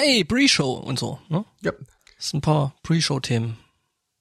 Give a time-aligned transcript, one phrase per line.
[0.00, 1.44] hey, Pre-Show und so, ne?
[1.62, 1.72] Ja.
[2.16, 3.56] Das sind ein paar Pre-Show-Themen.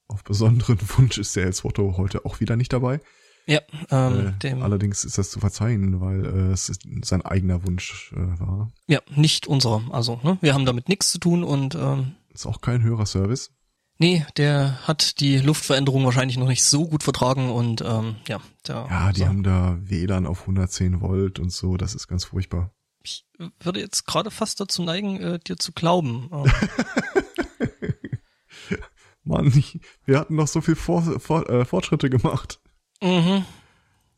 [0.07, 2.99] Auf besonderen Wunsch ist der Otto heute auch wieder nicht dabei.
[3.45, 6.71] Ja, ähm, Äh, dem, allerdings ist das zu verzeihen, weil äh, es
[7.03, 8.71] sein eigener Wunsch äh, war.
[8.87, 9.81] ja, nicht unserer.
[9.91, 10.37] Also, ne?
[10.41, 13.49] Wir haben damit nichts zu tun und ähm, Ist auch kein Hörerservice.
[13.97, 18.85] nee, der hat die Luftveränderung wahrscheinlich noch nicht so gut vertragen und ähm, ja, der,
[18.89, 19.25] Ja, die so.
[19.27, 22.71] haben da WLAN auf 110 Volt und so, das ist ganz furchtbar.
[23.09, 23.25] Ich
[23.59, 26.29] würde jetzt gerade fast dazu neigen, äh, dir zu glauben.
[26.31, 26.51] Ähm,
[29.23, 29.63] Mann,
[30.05, 32.59] wir hatten noch so viel Vor, Vor, äh, Fortschritte gemacht.
[33.01, 33.45] mhm.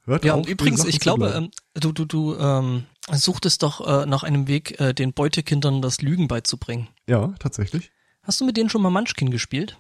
[0.06, 4.24] Hört Ja, auf, übrigens, ich glaube, ähm, du, du, du ähm, suchtest doch äh, nach
[4.24, 6.88] einem Weg, äh, den Beutekindern das Lügen beizubringen.
[7.08, 7.92] ja, tatsächlich.
[8.24, 9.78] Hast du mit denen schon mal Munchkin gespielt?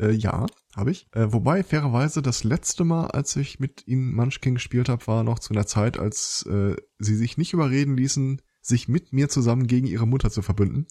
[0.00, 0.46] Äh, ja,
[0.76, 1.06] habe ich.
[1.12, 5.38] Äh, wobei, fairerweise, das letzte Mal, als ich mit ihnen Munchkin gespielt habe, war noch
[5.38, 9.86] zu einer Zeit, als äh, sie sich nicht überreden ließen, sich mit mir zusammen gegen
[9.86, 10.86] ihre Mutter zu verbünden.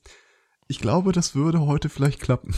[0.68, 2.54] Ich glaube, das würde heute vielleicht klappen.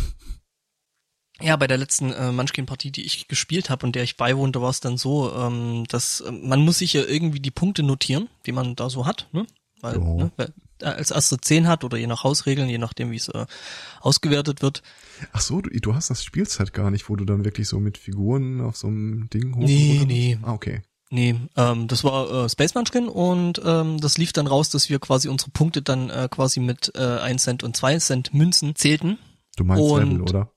[1.42, 4.70] Ja, bei der letzten äh, Munchkin-Partie, die ich gespielt habe und der ich beiwohnte, war
[4.70, 8.54] es dann so, ähm, dass äh, man muss sich ja irgendwie die Punkte notieren, die
[8.54, 9.45] man da so hat, ne?
[9.81, 10.14] Weil, Ja.
[10.16, 13.28] ne, wer äh, als erster 10 hat oder je nach Hausregeln, je nachdem, wie es
[13.28, 13.45] äh,
[14.00, 14.82] ausgewertet wird.
[15.34, 17.98] Ach so, du, du hast das Spielset gar nicht, wo du dann wirklich so mit
[17.98, 20.38] Figuren auf so einem Ding hoch Nee, nee.
[20.42, 20.84] Ah, okay.
[21.16, 24.99] Nee, ähm, das war äh, Space Munchkin und ähm, das lief dann raus, dass wir
[24.99, 29.17] quasi unsere Punkte dann äh, quasi mit äh, 1 Cent und 2 Cent Münzen zählten.
[29.55, 30.52] Du meinst Und- Level, oder?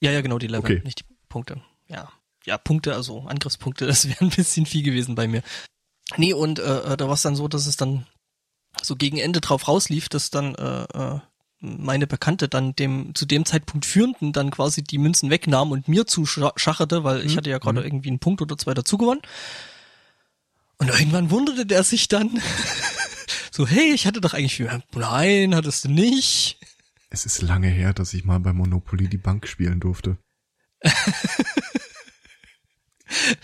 [0.00, 0.80] Ja, ja, genau, die Level, Okay.
[0.84, 1.60] nicht die Punkte.
[1.88, 2.08] Ja.
[2.44, 5.42] Ja, Punkte, also Angriffspunkte, das wäre ein bisschen viel gewesen bei mir.
[6.18, 8.06] Nee, und äh, äh, da war es dann so, dass es dann
[8.82, 11.20] so gegen Ende drauf rauslief, dass dann äh, äh,
[11.60, 16.06] meine Bekannte dann dem zu dem Zeitpunkt Führenden dann quasi die Münzen wegnahm und mir
[16.06, 17.36] zuschacherte, weil ich Mhm.
[17.38, 17.86] hatte ja gerade Mhm.
[17.86, 19.22] irgendwie einen Punkt oder zwei dazu gewonnen.
[20.78, 22.30] Und irgendwann wunderte der sich dann
[23.50, 24.70] so, hey, ich hatte doch eigentlich viel.
[24.94, 26.60] Nein, hattest du nicht.
[27.10, 30.18] Es ist lange her, dass ich mal bei Monopoly die Bank spielen durfte.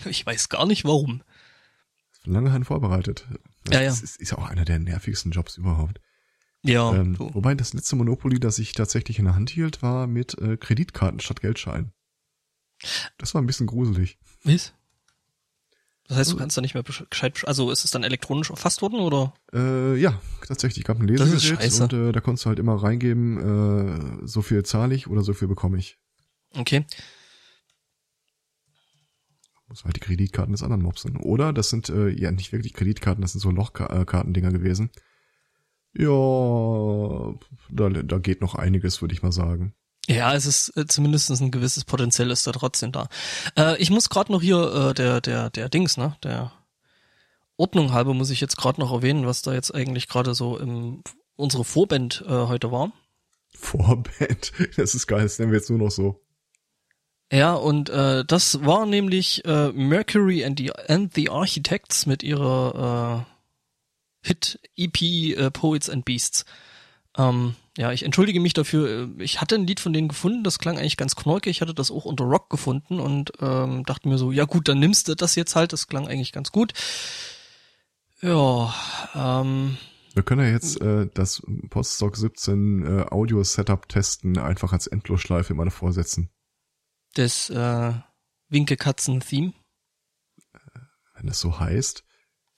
[0.05, 1.23] Ich weiß gar nicht warum.
[2.23, 3.25] Lange vorbereitet.
[3.71, 3.89] Ja, ja.
[3.89, 5.99] Das ist, ist auch einer der nervigsten Jobs überhaupt.
[6.65, 7.33] Ja, ähm, so.
[7.33, 11.19] Wobei das letzte Monopoly, das ich tatsächlich in der Hand hielt, war mit äh, Kreditkarten
[11.19, 11.91] statt Geldscheinen.
[13.17, 14.17] Das war ein bisschen gruselig.
[14.43, 14.73] Was?
[16.07, 18.99] Das heißt, du kannst da nicht mehr gescheit, also ist es dann elektronisch erfasst worden
[18.99, 19.33] oder?
[19.53, 20.83] Äh, ja, tatsächlich.
[20.83, 24.93] gab ein Lesegerät und äh, da konntest du halt immer reingeben, äh, so viel zahle
[24.93, 25.97] ich oder so viel bekomme ich.
[26.53, 26.85] Okay.
[29.67, 31.17] Muss halt die Kreditkarten des anderen mopsen.
[31.17, 34.91] Oder das sind äh, ja nicht wirklich Kreditkarten, das sind so Lochkartendinger gewesen.
[35.97, 37.33] Ja,
[37.69, 39.73] da, da geht noch einiges, würde ich mal sagen.
[40.07, 43.07] Ja, es ist äh, zumindest ein gewisses Potenzial ist da trotzdem da.
[43.57, 46.51] Äh, ich muss gerade noch hier äh, der der der Dings, ne, der
[47.57, 51.01] Ordnung halber muss ich jetzt gerade noch erwähnen, was da jetzt eigentlich gerade so im
[51.35, 52.91] unsere Vorband äh, heute war.
[53.53, 56.21] Vorband, das ist geil, das nennen wir jetzt nur noch so.
[57.31, 63.25] Ja, und äh, das war nämlich äh, Mercury and the, and the Architects mit ihrer
[63.27, 63.34] äh,
[64.25, 66.45] Hit EP äh, Poets and Beasts.
[67.17, 69.09] Ähm, ja, ich entschuldige mich dafür.
[69.19, 71.49] äh, Ich hatte ein Lied von denen gefunden, das klang eigentlich ganz knorke.
[71.49, 74.79] Ich hatte das auch unter Rock gefunden und ähm, dachte mir so, ja gut, dann
[74.79, 75.71] nimmst du das jetzt halt.
[75.73, 76.73] Das klang eigentlich ganz gut.
[78.21, 78.73] Ja,
[79.13, 79.77] ähm,
[80.13, 85.65] Wir können ja jetzt äh, das Poststock 17 äh, Audio-Setup testen, einfach als Endlosschleife immer
[85.65, 86.29] davor setzen.
[87.13, 87.93] das äh,
[88.49, 89.53] Winkekatzen-Theme.
[91.15, 92.04] Wenn es so heißt.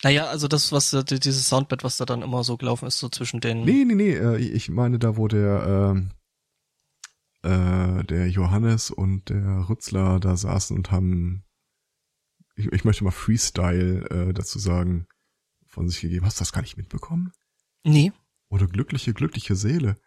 [0.04, 3.10] Naja, also das, was äh, dieses Soundbed, was da dann immer so gelaufen ist, so
[3.10, 3.64] zwischen den.
[3.64, 6.12] Nee, nee, nee, äh, ich meine da, wo der, ähm,
[7.42, 11.46] äh, der Johannes und der Rützler da saßen und haben,
[12.56, 15.08] ich, ich möchte mal Freestyle äh, dazu sagen,
[15.66, 16.26] von sich gegeben.
[16.26, 17.32] Hast du das gar nicht mitbekommen?
[17.84, 18.12] Nee.
[18.50, 20.00] Oder glückliche, glückliche Seele.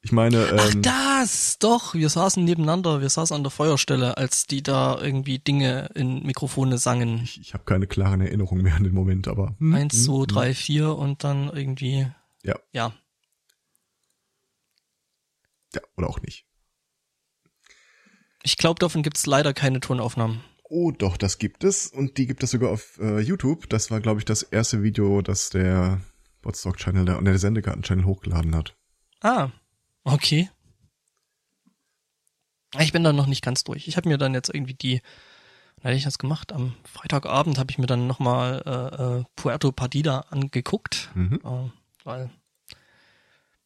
[0.00, 4.46] Ich meine, Ach, ähm, das, doch, wir saßen nebeneinander, wir saßen an der Feuerstelle, als
[4.46, 7.20] die da irgendwie Dinge in Mikrofone sangen.
[7.24, 9.56] ich, ich habe keine klaren Erinnerungen mehr an den Moment, aber.
[9.58, 10.26] hm, Eins, hm, zwei, hm.
[10.26, 12.06] drei, vier und dann irgendwie.
[12.44, 12.58] Ja.
[12.72, 12.94] Ja.
[15.74, 16.46] Ja, oder auch nicht.
[18.42, 20.40] Ich glaube, davon gibt's leider keine Tonaufnahmen.
[20.70, 21.88] Oh, doch, das gibt es.
[21.88, 23.68] Und die gibt es sogar auf äh, YouTube.
[23.68, 26.00] Das war, glaube ich, das erste Video, das der
[26.42, 28.76] Botstock-Channel, der, der Sendekarten-Channel hochgeladen hat.
[29.20, 29.50] Ah,
[30.12, 30.50] okay.
[32.78, 33.88] Ich bin da noch nicht ganz durch.
[33.88, 35.00] Ich habe mir dann jetzt irgendwie die,
[35.76, 36.52] wann hatte ich das gemacht?
[36.52, 41.10] Am Freitagabend habe ich mir dann nochmal äh, äh, Puerto Partida angeguckt.
[41.14, 41.40] Mhm.
[41.44, 41.70] Äh,
[42.04, 42.30] weil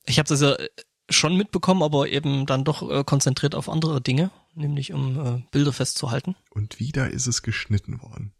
[0.06, 0.68] ich habe das ja äh,
[1.10, 5.72] schon mitbekommen, aber eben dann doch äh, konzentriert auf andere Dinge, nämlich um äh, Bilder
[5.72, 6.36] festzuhalten.
[6.50, 8.32] Und wieder ist es geschnitten worden.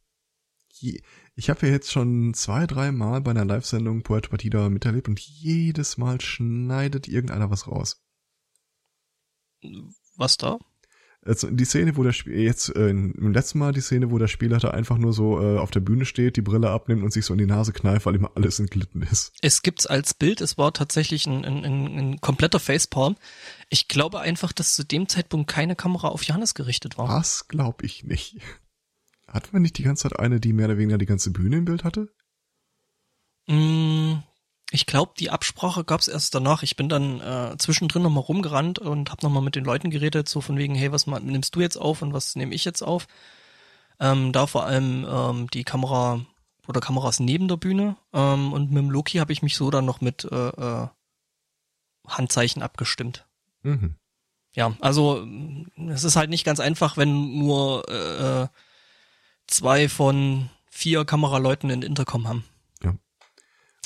[0.82, 1.00] Je,
[1.34, 5.20] ich habe ja jetzt schon zwei, drei Mal bei einer Live-Sendung Puerto Partida miterlebt und
[5.20, 8.02] jedes Mal schneidet irgendeiner was raus.
[10.16, 10.58] Was da?
[11.24, 14.26] Also die Szene, wo der Spiel jetzt äh, im letzten Mal die Szene, wo der
[14.26, 17.32] Spielleiter einfach nur so äh, auf der Bühne steht, die Brille abnimmt und sich so
[17.32, 19.32] in die Nase kneift, weil ihm alles entglitten ist.
[19.40, 23.14] Es gibt's als Bild, es war tatsächlich ein, ein, ein, ein kompletter Facepalm.
[23.68, 27.06] Ich glaube einfach, dass zu dem Zeitpunkt keine Kamera auf Johannes gerichtet war.
[27.06, 28.38] Das glaube ich nicht.
[29.32, 31.64] Hatten wir nicht die ganze Zeit eine, die mehr oder weniger die ganze Bühne im
[31.64, 32.08] Bild hatte?
[33.46, 34.18] Mm,
[34.70, 36.62] ich glaube, die Absprache gab's erst danach.
[36.62, 40.42] Ich bin dann äh, zwischendrin nochmal rumgerannt und habe nochmal mit den Leuten geredet, so
[40.42, 43.06] von wegen, hey, was nimmst du jetzt auf und was nehme ich jetzt auf?
[43.98, 46.20] Ähm, da vor allem ähm, die Kamera
[46.68, 47.96] oder Kameras neben der Bühne.
[48.12, 50.88] Ähm, und mit dem Loki habe ich mich so dann noch mit äh, äh,
[52.06, 53.26] Handzeichen abgestimmt.
[53.62, 53.94] Mhm.
[54.54, 55.26] Ja, also
[55.88, 58.48] es ist halt nicht ganz einfach, wenn nur äh, äh
[59.46, 62.44] zwei von vier Kameraleuten in Intercom haben.
[62.82, 62.94] Ja.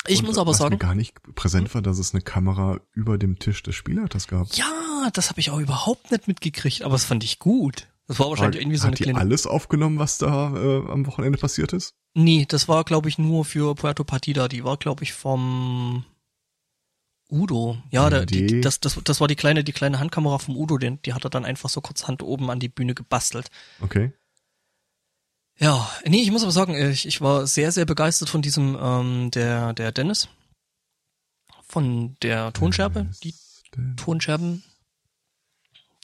[0.07, 2.79] Ich Und muss aber was sagen, mir gar nicht präsent war, dass es eine Kamera
[2.93, 4.47] über dem Tisch des Spielleiters gab.
[4.55, 7.87] ja, das habe ich auch überhaupt nicht mitgekriegt, aber das fand ich gut.
[8.07, 9.19] Das war wahrscheinlich irgendwie so Hat eine die kleine.
[9.19, 11.93] alles aufgenommen, was da äh, am Wochenende passiert ist?
[12.13, 14.47] Nee, das war glaube ich nur für Puerto Partida.
[14.47, 16.05] Die war glaube ich vom
[17.29, 17.77] Udo.
[17.91, 20.77] Ja, der, die, Die- das, das, das war die kleine, die kleine Handkamera vom Udo.
[20.77, 23.49] Den, die hat er dann einfach so kurz Hand oben an die Bühne gebastelt.
[23.81, 24.13] Okay.
[25.59, 29.31] Ja, nee, ich muss aber sagen, ich, ich war sehr, sehr begeistert von diesem, ähm,
[29.31, 30.29] der, der Dennis.
[31.67, 33.33] Von der Tonscherbe, die
[33.97, 34.63] Tonscherben.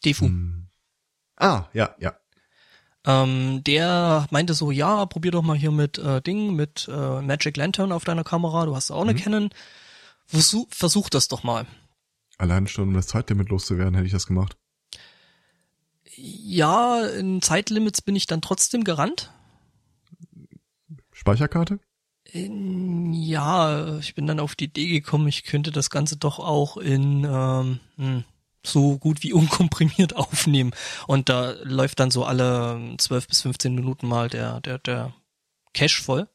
[0.04, 0.26] Defu.
[0.26, 0.68] Hm.
[1.38, 2.14] Ah, ja, ja.
[3.06, 7.56] Ähm, der meinte so, ja, probier doch mal hier mit äh, Ding, mit äh, Magic
[7.58, 9.18] Lantern auf deiner Kamera, du hast auch eine Mhm.
[9.18, 9.50] Canon.
[10.26, 11.66] Versuch, versuch das doch mal.
[12.38, 14.58] Allein schon, um das Zeitlimit loszuwerden, hätte ich das gemacht.
[16.16, 19.32] Ja, in Zeitlimits bin ich dann trotzdem gerannt.
[21.13, 21.80] Speicherkarte?
[22.25, 26.77] In, ja, ich bin dann auf die Idee gekommen, ich könnte das Ganze doch auch
[26.77, 28.24] in ähm, hm,
[28.65, 30.71] so gut wie unkomprimiert aufnehmen.
[31.07, 35.13] Und da läuft dann so alle 12 bis 15 Minuten mal der, der, der
[35.74, 36.27] Cache voll.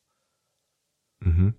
[1.21, 1.55] Mhm.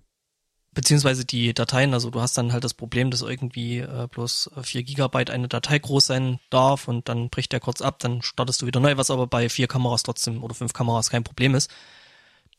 [0.72, 4.84] Beziehungsweise die Dateien, also du hast dann halt das Problem, dass irgendwie äh, bloß 4
[4.84, 8.66] Gigabyte eine Datei groß sein darf und dann bricht der kurz ab, dann startest du
[8.66, 11.72] wieder neu, was aber bei vier Kameras trotzdem oder fünf Kameras kein Problem ist,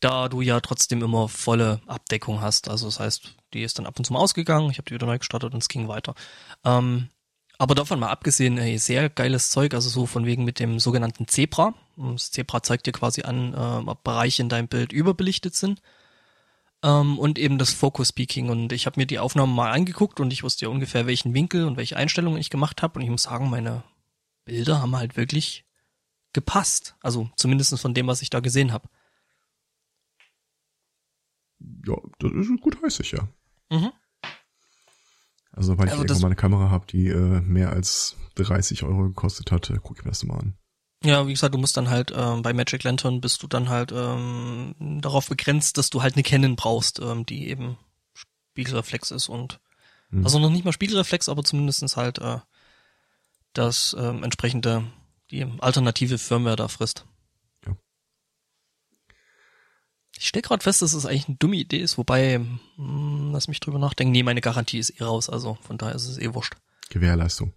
[0.01, 2.69] da du ja trotzdem immer volle Abdeckung hast.
[2.69, 5.05] Also das heißt, die ist dann ab und zu mal ausgegangen, ich habe die wieder
[5.05, 6.15] neu gestartet und es ging weiter.
[6.65, 7.09] Ähm,
[7.57, 11.27] aber davon mal abgesehen, ey, sehr geiles Zeug, also so von wegen mit dem sogenannten
[11.27, 11.75] Zebra.
[11.95, 15.81] Das Zebra zeigt dir quasi an, äh, ob Bereiche in deinem Bild überbelichtet sind
[16.83, 18.49] ähm, und eben das Focus Peaking.
[18.49, 21.65] Und ich habe mir die Aufnahmen mal angeguckt und ich wusste ja ungefähr, welchen Winkel
[21.65, 22.97] und welche Einstellungen ich gemacht habe.
[22.97, 23.83] Und ich muss sagen, meine
[24.45, 25.63] Bilder haben halt wirklich
[26.33, 26.95] gepasst.
[27.01, 28.89] Also zumindest von dem, was ich da gesehen habe.
[31.85, 33.27] Ja, das ist gut heißig, ja.
[33.69, 33.91] Mhm.
[35.53, 39.51] Also, weil ich Also mal eine Kamera habe, die äh, mehr als 30 Euro gekostet
[39.51, 40.57] hat, äh, guck ich mir das mal an.
[41.03, 43.91] Ja, wie gesagt, du musst dann halt ähm, bei Magic Lantern bist du dann halt
[43.91, 47.77] ähm, darauf begrenzt, dass du halt eine Canon brauchst, ähm, die eben
[48.53, 49.59] Spiegelreflex ist und
[50.11, 50.23] Hm.
[50.25, 52.39] also noch nicht mal Spiegelreflex, aber zumindestens halt äh,
[53.53, 54.85] das ähm, entsprechende,
[55.31, 57.05] die alternative Firmware da frisst.
[57.65, 57.75] Ja.
[60.21, 62.37] Ich stell gerade fest, dass es eigentlich eine dumme Idee ist, wobei,
[62.77, 66.07] mh, lass mich drüber nachdenken, nee, meine Garantie ist eh raus, also von daher ist
[66.07, 66.53] es eh wurscht.
[66.91, 67.53] Gewährleistung.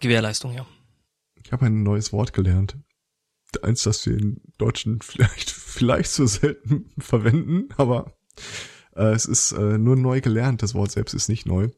[0.00, 0.66] Gewährleistung, ja.
[1.42, 2.76] Ich habe ein neues Wort gelernt.
[3.62, 8.12] Eins, das wir in Deutschen vielleicht, vielleicht zu selten verwenden, aber
[8.94, 10.62] äh, es ist äh, nur neu gelernt.
[10.62, 11.70] Das Wort selbst ist nicht neu.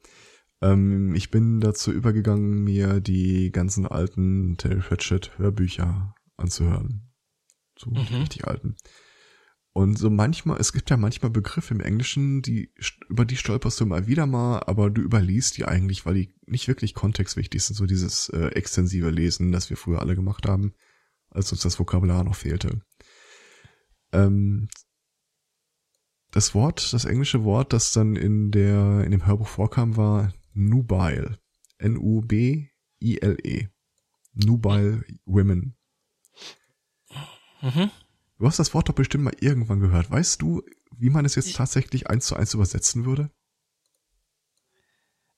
[0.60, 7.12] Ähm, ich bin dazu übergegangen, mir die ganzen alten Terry Pratchett Hörbücher anzuhören.
[7.78, 8.20] So die Mhm.
[8.22, 8.76] richtig alten.
[9.76, 12.72] Und so manchmal, es gibt ja manchmal Begriffe im Englischen, die,
[13.08, 16.68] über die stolperst du mal wieder mal, aber du überliest die eigentlich, weil die nicht
[16.68, 20.74] wirklich kontextwichtig sind, so dieses äh, extensive Lesen, das wir früher alle gemacht haben,
[21.28, 22.82] als uns das Vokabular noch fehlte.
[24.12, 24.68] Ähm,
[26.30, 31.40] das Wort, das englische Wort, das dann in der, in dem Hörbuch vorkam, war nubile.
[31.78, 33.68] N-U-B-I-L-E.
[34.34, 35.76] Nubile Women.
[37.60, 37.90] Mhm.
[38.38, 40.10] Du hast das Wort doch bestimmt mal irgendwann gehört.
[40.10, 40.62] Weißt du,
[40.96, 43.30] wie man es jetzt tatsächlich eins zu eins übersetzen würde?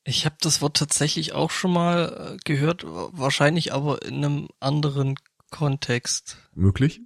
[0.04, 5.16] Ich habe das Wort tatsächlich auch schon mal äh, gehört, wahrscheinlich aber in einem anderen
[5.50, 6.38] Kontext.
[6.54, 7.00] Möglich.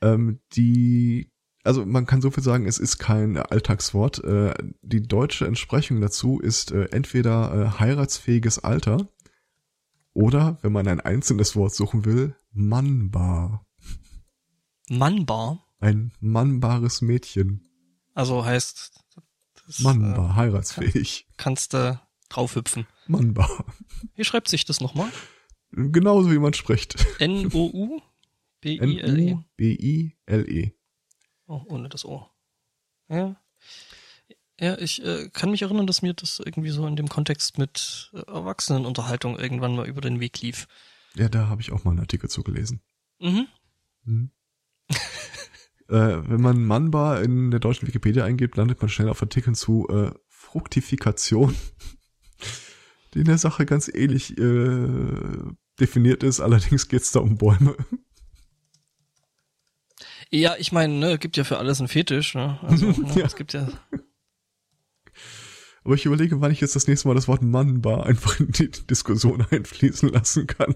[0.00, 1.30] Ähm, die,
[1.62, 4.22] also man kann so viel sagen, es ist kein Alltagswort.
[4.24, 9.08] Äh, die deutsche Entsprechung dazu ist äh, entweder äh, heiratsfähiges Alter
[10.12, 13.64] oder, wenn man ein einzelnes Wort suchen will, mannbar.
[14.92, 15.66] Mannbar.
[15.80, 17.66] Ein mannbares Mädchen.
[18.12, 18.92] Also heißt,
[19.66, 21.26] das, Mannbar, äh, heiratsfähig.
[21.38, 22.86] kannst du draufhüpfen.
[23.06, 23.64] Mannbar.
[24.14, 25.10] Wie schreibt sich das nochmal?
[25.70, 26.96] Genauso wie man spricht.
[27.20, 29.30] N-O-U-B-I-L-E.
[29.30, 30.72] N-U-B-I-L-E.
[31.46, 32.28] Oh, ohne das O.
[33.08, 33.40] Ja.
[34.60, 38.10] Ja, ich äh, kann mich erinnern, dass mir das irgendwie so in dem Kontext mit
[38.12, 40.68] äh, Erwachsenenunterhaltung irgendwann mal über den Weg lief.
[41.14, 42.82] Ja, da habe ich auch mal einen Artikel zugelesen.
[43.18, 43.48] Mhm.
[44.04, 44.30] Hm.
[45.92, 49.86] Äh, wenn man Mannbar in der deutschen Wikipedia eingibt, landet man schnell auf Artikeln zu
[49.88, 51.54] äh, Fruktifikation,
[53.14, 54.88] die in der Sache ganz ähnlich äh,
[55.78, 56.40] definiert ist.
[56.40, 57.76] Allerdings geht's da um Bäume.
[60.30, 62.58] Ja, ich meine, ne, gibt ja für alles einen Fetisch, ne?
[62.62, 63.26] Also, ne, Ja.
[63.26, 63.68] es gibt ja.
[65.84, 68.70] Aber ich überlege, wann ich jetzt das nächste Mal das Wort Mannbar einfach in die
[68.70, 70.74] Diskussion einfließen lassen kann.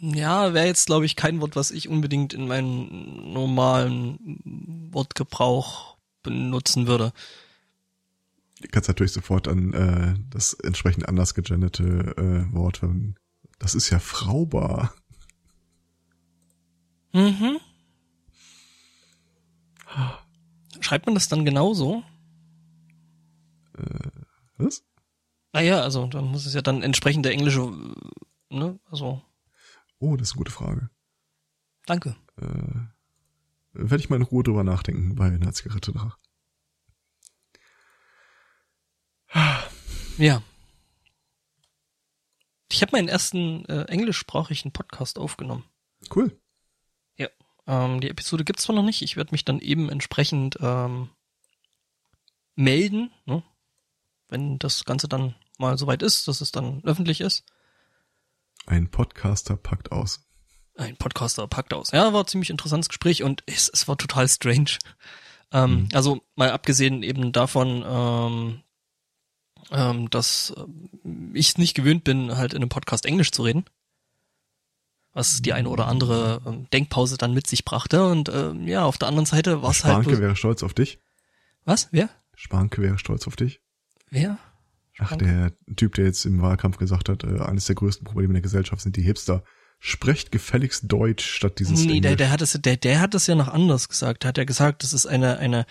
[0.00, 6.86] Ja, wäre jetzt, glaube ich, kein Wort, was ich unbedingt in meinem normalen Wortgebrauch benutzen
[6.86, 7.12] würde.
[8.60, 13.16] Du kannst natürlich sofort an äh, das entsprechend anders gegenderte äh, Wort, wenn-
[13.58, 14.94] das ist ja Fraubar.
[17.12, 17.58] Mhm.
[20.80, 22.04] Schreibt man das dann genauso?
[24.58, 24.84] Was?
[25.52, 27.62] Naja, also dann muss es ja dann entsprechend der englische,
[28.50, 28.78] äh, ne?
[28.90, 29.22] Also,
[29.98, 30.90] Oh, das ist eine gute Frage.
[31.86, 32.16] danke.
[32.36, 32.86] Äh,
[33.72, 36.18] werde ich mal in Ruhe drüber nachdenken bei einer Zigarette nach.
[40.18, 40.42] Ja.
[42.70, 45.64] Ich habe meinen ersten äh, englischsprachigen Podcast aufgenommen.
[46.14, 46.38] Cool.
[47.68, 51.10] Ähm, die Episode gibt's zwar noch nicht, ich werde mich dann eben entsprechend ähm,
[52.56, 53.42] melden, ne?
[54.28, 57.44] wenn das Ganze dann mal soweit ist, dass es dann öffentlich ist.
[58.68, 60.20] Ein Podcaster packt aus.
[60.76, 61.90] Ein Podcaster packt aus.
[61.90, 64.76] Ja, war ein ziemlich interessantes Gespräch und es, es war total strange.
[65.52, 65.88] Ähm, Mhm.
[65.94, 68.62] Also mal abgesehen eben davon, ähm,
[69.70, 73.64] ähm, dass ähm, ich nicht gewöhnt bin, halt in einem Podcast Englisch zu reden.
[75.14, 78.06] Was die eine oder andere ähm, Denkpause dann mit sich brachte.
[78.06, 80.04] Und ähm, ja, auf der anderen Seite war es halt.
[80.04, 81.00] Spanke wäre stolz auf dich.
[81.64, 81.88] Was?
[81.90, 82.10] Wer?
[82.34, 83.62] Spanke wäre stolz auf dich.
[84.10, 84.38] Wer?
[84.98, 88.42] Ach, der Typ, der jetzt im Wahlkampf gesagt hat, äh, eines der größten Probleme der
[88.42, 89.44] Gesellschaft sind die Hipster.
[89.80, 92.16] Sprecht gefälligst Deutsch statt dieses Nee, der, Englisch.
[92.16, 94.24] der hat es, der, der hat es ja noch anders gesagt.
[94.24, 95.66] Der hat ja gesagt, das ist eine, eine,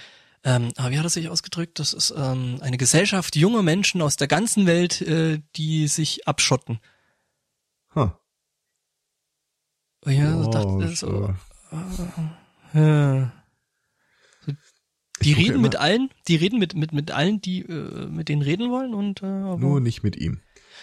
[0.46, 1.78] ähm, aber wie hat er sich ausgedrückt?
[1.80, 6.80] Das ist ähm, eine Gesellschaft junger Menschen aus der ganzen Welt, äh, die sich abschotten.
[10.06, 11.36] Und ja, Oh, dachte so,
[12.74, 13.32] äh, ja.
[15.24, 18.42] Die reden immer- mit allen, die reden mit, mit, mit allen, die äh, mit denen
[18.42, 20.42] reden wollen und äh, Nur nicht mit ihm.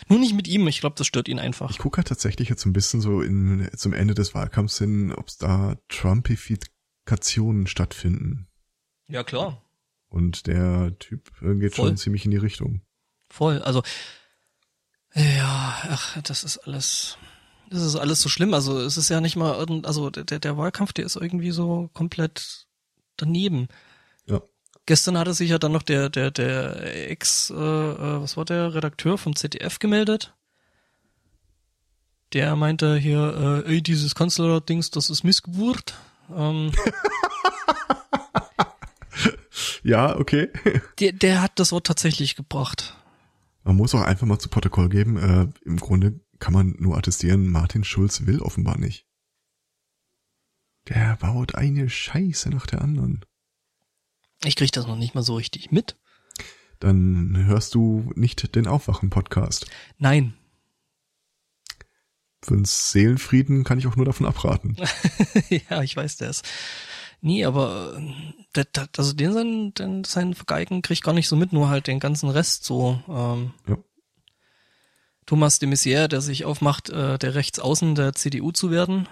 [0.09, 0.67] nur nicht mit ihm.
[0.67, 1.71] Ich glaube, das stört ihn einfach.
[1.71, 5.29] Ich gucke halt tatsächlich jetzt ein bisschen so in, zum Ende des Wahlkampfs hin, ob
[5.29, 8.49] es da Trumpifikationen stattfinden.
[9.07, 9.63] Ja, klar.
[10.09, 11.89] Und der Typ äh, geht Voll.
[11.89, 12.81] schon ziemlich in die Richtung.
[13.31, 13.61] Voll.
[13.63, 13.83] Also,
[15.15, 17.19] ja, ach, das ist alles,
[17.71, 18.55] das ist alles so schlimm.
[18.55, 21.89] Also, es ist ja nicht mal irgend, also der, der Wahlkampf, der ist irgendwie so
[21.93, 22.67] komplett
[23.17, 23.69] daneben.
[24.87, 28.75] Gestern hatte sich ja dann noch der, der, der Ex, äh, äh, was war der,
[28.75, 30.35] Redakteur vom ZDF gemeldet.
[32.33, 35.95] Der meinte hier, äh, ey, dieses Kanzler-Dings, das ist Missgeburt.
[36.35, 36.73] Ähm,
[39.85, 40.49] Ja, okay.
[40.99, 42.97] der, der hat das Wort tatsächlich gebracht.
[43.63, 47.49] Man muss auch einfach mal zu Protokoll geben, äh, im Grunde kann man nur attestieren,
[47.49, 49.07] Martin Schulz will offenbar nicht.
[50.89, 53.25] Der baut eine Scheiße nach der anderen.
[54.45, 55.97] Ich krieg das noch nicht mal so richtig mit.
[56.81, 59.67] Dann hörst du nicht den Aufwachen-Podcast.
[59.99, 60.35] Nein,
[62.45, 64.77] Für's Seelenfrieden kann ich auch nur davon abraten.
[65.49, 66.43] ja, ich weiß das.
[67.21, 68.01] Nee, aber
[68.55, 68.67] der,
[68.99, 72.01] also den sein, den, sein Vergeigen krieg ich gar nicht so mit, nur halt den
[72.01, 73.03] ganzen Rest so.
[73.09, 73.79] Ähm, Ja.
[75.27, 79.09] Thomas de Maizière, der sich aufmacht, äh, der Rechtsaußen der CDU zu werden,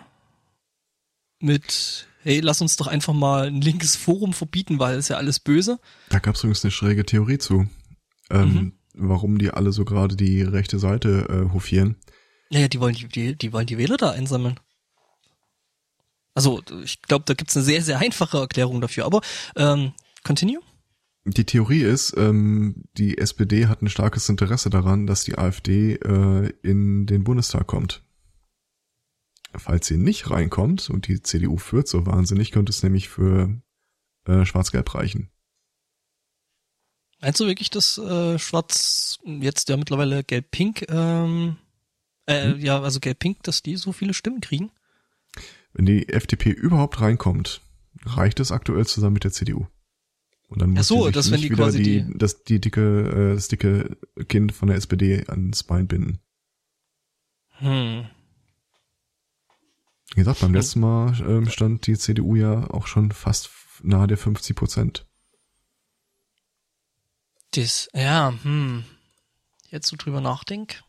[1.38, 5.40] mit, hey, lass uns doch einfach mal ein linkes Forum verbieten, weil es ja alles
[5.40, 5.78] böse.
[6.08, 7.66] Da gab es übrigens eine schräge Theorie zu,
[8.30, 8.72] ähm, Mhm.
[8.94, 11.96] warum die alle so gerade die rechte Seite äh, hofieren.
[12.50, 14.60] Naja, die wollen die, die, die wollen die Wähler da einsammeln.
[16.34, 19.20] Also, ich glaube, da gibt's eine sehr, sehr einfache Erklärung dafür, aber
[19.56, 19.92] ähm,
[20.24, 20.60] continue?
[21.24, 26.52] Die Theorie ist, ähm, die SPD hat ein starkes Interesse daran, dass die AfD äh,
[26.62, 28.02] in den Bundestag kommt.
[29.56, 33.61] Falls sie nicht reinkommt und die CDU führt so wahnsinnig, könnte es nämlich für
[34.26, 35.30] äh, Schwarz-Gelb reichen.
[37.21, 41.56] Meinst du wirklich, dass äh, Schwarz jetzt ja mittlerweile Gelb-Pink, ähm,
[42.28, 44.71] äh, ja, also Gelb-Pink, dass die so viele Stimmen kriegen?
[45.73, 47.61] Wenn die FDP überhaupt reinkommt,
[48.04, 49.66] reicht es aktuell zusammen mit der CDU.
[50.49, 53.30] Und dann muss Ach so, dass wenn die wieder quasi die, die- das, die dicke,
[53.30, 53.97] äh, das dicke
[54.28, 56.18] Kind von der SPD ans Bein binden.
[57.59, 58.06] Hm.
[60.14, 63.50] Wie gesagt, beim letzten Mal ähm, stand die CDU ja auch schon fast
[63.83, 65.07] nahe der 50 Prozent.
[67.54, 68.85] Das, ja, hm.
[69.71, 70.83] Jetzt so drüber nachdenk.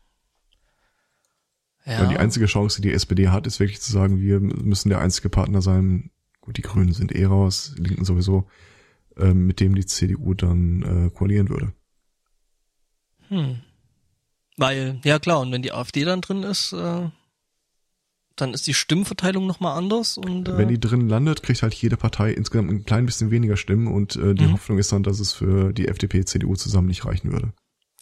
[1.86, 2.02] Ja.
[2.02, 2.06] Ja.
[2.06, 5.28] Die einzige Chance, die die SPD hat, ist wirklich zu sagen, wir müssen der einzige
[5.28, 6.10] Partner sein.
[6.40, 8.48] Gut, die Grünen sind eh raus, die Linken sowieso,
[9.16, 11.72] ähm, mit dem die CDU dann äh, koalieren würde.
[13.28, 13.60] Hm.
[14.56, 17.08] Weil, ja klar, und wenn die AfD dann drin ist, äh,
[18.36, 21.96] dann ist die Stimmverteilung nochmal anders und äh, Wenn die drin landet, kriegt halt jede
[21.96, 24.52] Partei insgesamt ein klein bisschen weniger Stimmen und äh, die Mhm.
[24.52, 27.52] Hoffnung ist dann, dass es für die FDP, CDU zusammen nicht reichen würde.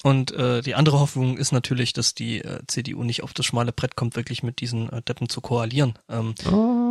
[0.04, 3.72] und äh, die andere Hoffnung ist natürlich, dass die äh, CDU nicht auf das schmale
[3.72, 5.94] Brett kommt, wirklich mit diesen äh, Deppen zu koalieren.
[6.08, 6.81] Ähm, Ah,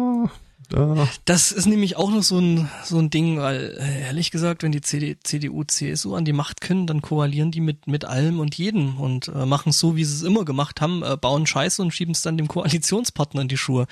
[0.70, 1.08] da.
[1.26, 4.72] das ist nämlich auch noch so ein so ein Ding, weil äh, ehrlich gesagt, wenn
[4.72, 8.56] die CD, CDU, CSU an die Macht können, dann koalieren die mit mit allem und
[8.56, 11.82] jedem und äh, machen es so, wie sie es immer gemacht haben, äh, bauen Scheiße
[11.82, 13.88] und schieben es dann dem Koalitionspartner in die Schuhe.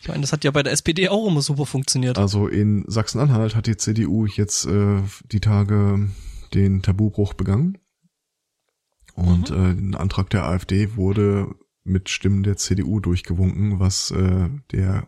[0.00, 2.16] Ich meine, das hat ja bei der SPD auch immer super funktioniert.
[2.16, 6.08] Also in Sachsen-Anhalt hat die CDU jetzt äh, die Tage
[6.54, 7.78] den Tabubruch begangen.
[9.14, 15.06] Und äh, ein Antrag der AfD wurde mit Stimmen der CDU durchgewunken, was äh, der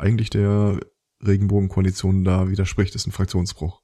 [0.00, 0.80] eigentlich der
[1.24, 3.82] Regenbogenkoalition da widerspricht, ist ein Fraktionsbruch.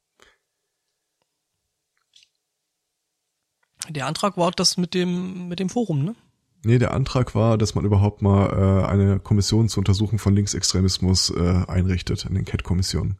[3.88, 6.16] Der Antrag war das mit dem mit dem Forum, ne?
[6.64, 11.30] Nee, der Antrag war, dass man überhaupt mal äh, eine Kommission zur Untersuchung von Linksextremismus
[11.30, 13.18] äh, einrichtet, eine Enquete-Kommission.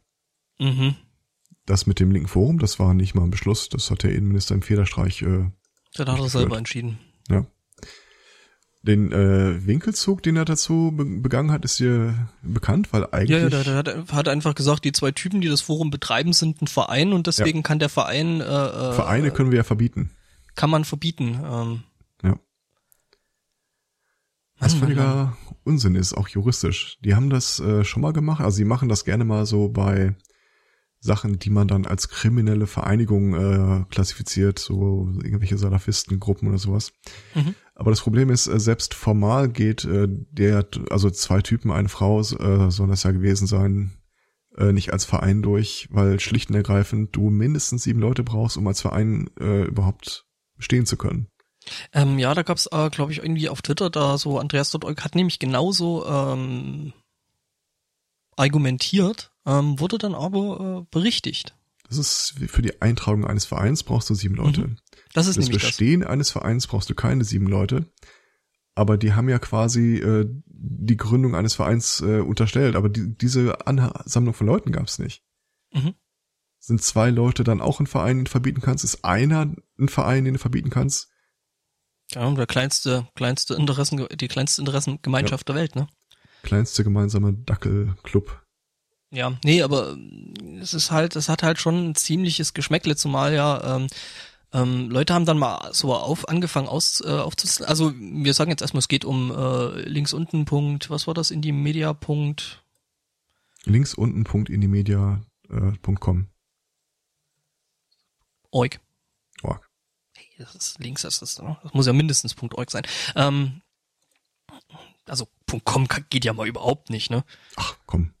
[0.59, 0.95] Mhm.
[1.65, 4.55] Das mit dem linken Forum, das war nicht mal ein Beschluss, das hat der Innenminister
[4.55, 5.49] im Federstreich äh,
[5.95, 6.99] Da hat er selber entschieden.
[8.83, 8.93] Ja.
[8.93, 13.29] Den äh, Winkelzug, den er dazu be begangen hat, ist dir bekannt, weil eigentlich.
[13.31, 16.61] Ja, ja, der, der hat, einfach gesagt, die zwei Typen, die das Forum betreiben, sind
[16.61, 20.11] ein Verein und deswegen kann der Verein äh, äh, Vereine können wir ja verbieten.
[20.55, 21.39] kann man verbieten.
[21.43, 21.83] Ähm,
[22.23, 22.39] Ja.
[24.59, 26.97] Was völliger Unsinn ist, auch juristisch.
[27.03, 30.15] Die haben das äh, schon mal gemacht, also sie machen das gerne mal so bei
[31.07, 36.91] Sachen, die man dann als kriminelle Vereinigung äh, klassifiziert, so irgendwelche Salafistengruppen oder sowas.
[37.33, 37.55] Mhm.
[37.73, 42.19] Aber das Problem ist, äh, selbst formal geht äh, der, also zwei Typen, eine Frau,
[42.19, 43.93] äh, soll das ja gewesen sein,
[44.57, 48.67] äh, nicht als Verein durch, weil schlicht und ergreifend du mindestens sieben Leute brauchst, um
[48.67, 51.27] als Verein äh, überhaupt bestehen zu können.
[51.93, 55.15] Ähm, ja, da gab's, äh, glaube ich, irgendwie auf Twitter da so, Andreas Dotteuk hat
[55.15, 56.93] nämlich genauso ähm,
[58.35, 61.55] argumentiert, ähm, wurde dann aber äh, berichtigt.
[61.87, 64.75] Das ist für die Eintragung eines Vereins brauchst du sieben Leute.
[65.13, 65.71] Das ist das nämlich das.
[65.71, 67.85] Bestehen eines Vereins brauchst du keine sieben Leute.
[68.75, 72.75] Aber die haben ja quasi äh, die Gründung eines Vereins äh, unterstellt.
[72.75, 75.23] Aber die, diese Ansammlung von Leuten gab's nicht.
[75.73, 75.95] Mhm.
[76.59, 78.83] Sind zwei Leute dann auch ein Verein, den du verbieten kannst?
[78.83, 81.09] Ist einer ein Verein, den du verbieten kannst?
[82.11, 85.87] Ja, der kleinste, kleinste Interessen, die kleinste Interessengemeinschaft der Welt, ne?
[86.43, 88.46] Kleinste gemeinsame Dackelclub.
[89.11, 93.33] Ja, nee, aber ähm, es ist halt, es hat halt schon ein ziemliches Geschmäckle, zumal
[93.33, 93.87] ja ähm,
[94.53, 97.65] ähm, Leute haben dann mal so auf angefangen aus äh, aufzulisten.
[97.65, 101.31] Also wir sagen jetzt erstmal, es geht um äh, links unten Punkt, was war das
[101.31, 102.63] in die Media Punkt?
[103.63, 106.27] Links unten Punkt in die Media äh, Punkt com.
[108.51, 108.79] Org.
[109.43, 109.69] Org.
[110.13, 111.57] Hey, das ist links, das ist, ne?
[111.63, 112.87] das muss ja mindestens Punkt .org sein.
[113.15, 113.61] Ähm,
[115.05, 117.23] also Punkt .com geht ja mal überhaupt nicht, ne?
[117.55, 118.13] Ach, komm.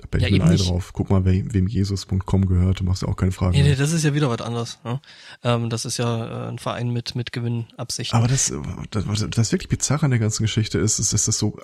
[0.00, 0.92] Da bin Ja, ich ein Ei drauf.
[0.92, 2.78] Guck mal, wem, wem Jesus.com gehört.
[2.80, 3.52] Du machst ja auch keine Fragen.
[3.56, 4.78] Nee, nee, das ist ja wieder was anderes.
[4.84, 5.00] Ne?
[5.42, 8.16] Ähm, das ist ja äh, ein Verein mit mit Gewinnabsichten.
[8.16, 8.52] Aber das,
[8.90, 11.58] das, das wirklich bizarre an der ganzen Geschichte ist, ist, dass das so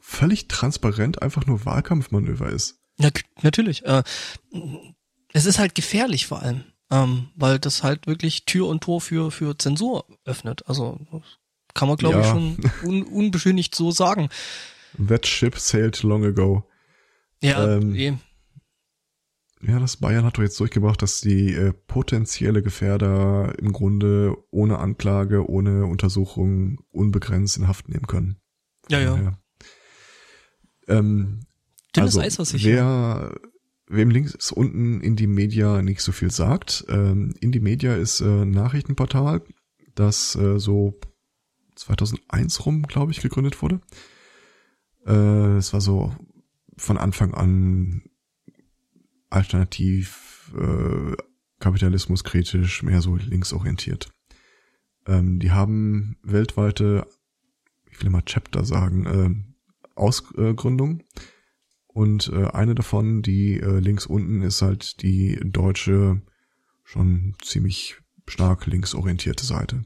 [0.00, 2.78] völlig transparent einfach nur Wahlkampfmanöver ist.
[2.98, 3.10] Ja,
[3.42, 3.84] natürlich.
[3.84, 4.04] Äh,
[5.32, 9.32] es ist halt gefährlich vor allem, ähm, weil das halt wirklich Tür und Tor für
[9.32, 10.62] für Zensur öffnet.
[10.68, 11.00] Also
[11.74, 12.32] kann man glaube ich Ja.
[12.32, 14.28] schon un, unbeschönigt so sagen.
[15.08, 16.64] That ship sailed long ago.
[17.42, 18.14] Ja, Ähm, eh.
[19.64, 24.78] Ja, das Bayern hat doch jetzt durchgebracht, dass die äh, potenzielle Gefährder im Grunde ohne
[24.78, 28.40] Anklage, ohne Untersuchung unbegrenzt in Haft nehmen können.
[28.88, 29.16] ja, ja.
[29.16, 29.38] Ja.
[30.88, 31.40] Ähm,
[31.96, 32.64] also, Eis, was ich.
[32.64, 33.38] wer,
[33.86, 38.20] wem links unten in die Media nicht so viel sagt, ähm, in die Media ist
[38.20, 39.42] äh, ein Nachrichtenportal,
[39.94, 40.98] das äh, so
[41.76, 43.80] 2001 rum, glaube ich, gegründet wurde.
[45.06, 46.14] Äh, es war so
[46.76, 48.02] von Anfang an
[49.30, 51.16] alternativ, äh,
[51.60, 54.10] kapitalismuskritisch, mehr so linksorientiert.
[55.06, 57.06] Ähm, die haben weltweite,
[57.90, 59.52] ich will immer Chapter sagen, äh,
[59.94, 61.02] Ausgründung
[61.86, 66.22] Und äh, eine davon, die äh, links unten, ist halt die deutsche,
[66.84, 69.82] schon ziemlich stark linksorientierte Seite.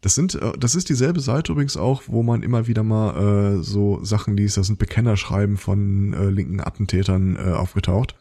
[0.00, 3.62] Das sind, äh, das ist dieselbe Seite übrigens auch, wo man immer wieder mal äh,
[3.62, 4.56] so Sachen liest.
[4.56, 8.14] Das sind Bekennerschreiben von äh, linken Attentätern äh, aufgetaucht,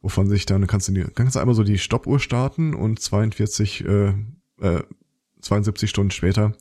[0.00, 3.84] wovon sich dann kannst du die, kannst du einmal so die Stoppuhr starten und 42,
[3.84, 4.14] äh,
[4.60, 4.82] äh,
[5.40, 6.54] 72 Stunden später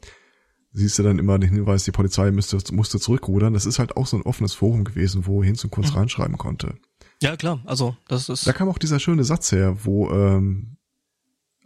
[0.73, 3.53] siehst du dann immer den Hinweis, die Polizei müsste, musste zurückrudern.
[3.53, 5.99] Das ist halt auch so ein offenes Forum gewesen, wo Hinz und kurz mhm.
[5.99, 6.75] reinschreiben konnte.
[7.21, 8.45] Ja, klar, also das ist.
[8.47, 10.77] Da kam auch dieser schöne Satz her, wo ähm,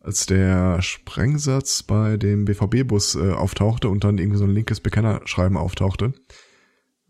[0.07, 5.57] als der Sprengsatz bei dem BVB-Bus äh, auftauchte und dann irgendwie so ein linkes Bekennerschreiben
[5.57, 6.13] auftauchte,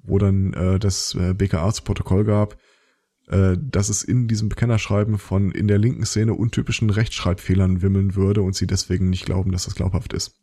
[0.02, 2.58] wo dann äh, das äh, BKA zu Protokoll gab,
[3.28, 8.42] äh, dass es in diesem Bekennerschreiben von in der linken Szene untypischen Rechtschreibfehlern wimmeln würde
[8.42, 10.34] und sie deswegen nicht glauben, dass das glaubhaft ist.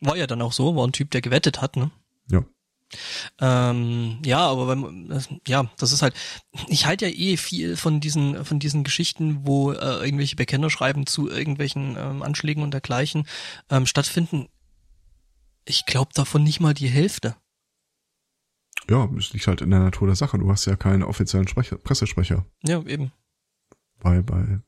[0.00, 1.90] War ja dann auch so, war ein Typ, der gewettet hat, ne?
[2.30, 2.46] Ja.
[3.40, 6.14] Ähm, ja, aber wenn, ja, das ist halt,
[6.68, 11.28] ich halte ja eh viel von diesen, von diesen Geschichten, wo äh, irgendwelche Bekennerschreiben zu
[11.28, 13.26] irgendwelchen ähm, Anschlägen und dergleichen
[13.70, 14.48] ähm, stattfinden.
[15.64, 17.36] Ich glaube davon nicht mal die Hälfte.
[18.90, 20.38] Ja, es liegt halt in der Natur der Sache.
[20.38, 22.46] Du hast ja keinen offiziellen Sprecher, Pressesprecher.
[22.62, 23.12] Ja, eben.
[24.00, 24.60] Weil bei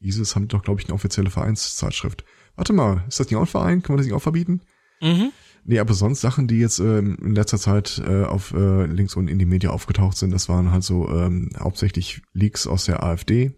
[0.00, 2.24] ISIS haben die doch, glaube ich, eine offizielle Vereinszeitschrift.
[2.56, 3.82] Warte mal, ist das nicht auch ein Verein?
[3.82, 4.62] Kann man das nicht auch verbieten?
[5.00, 5.32] Mhm.
[5.64, 9.28] Nee, aber sonst Sachen, die jetzt ähm, in letzter Zeit äh, auf äh, links unten
[9.28, 13.52] in die Media aufgetaucht sind, das waren halt so ähm, hauptsächlich Leaks aus der AfD.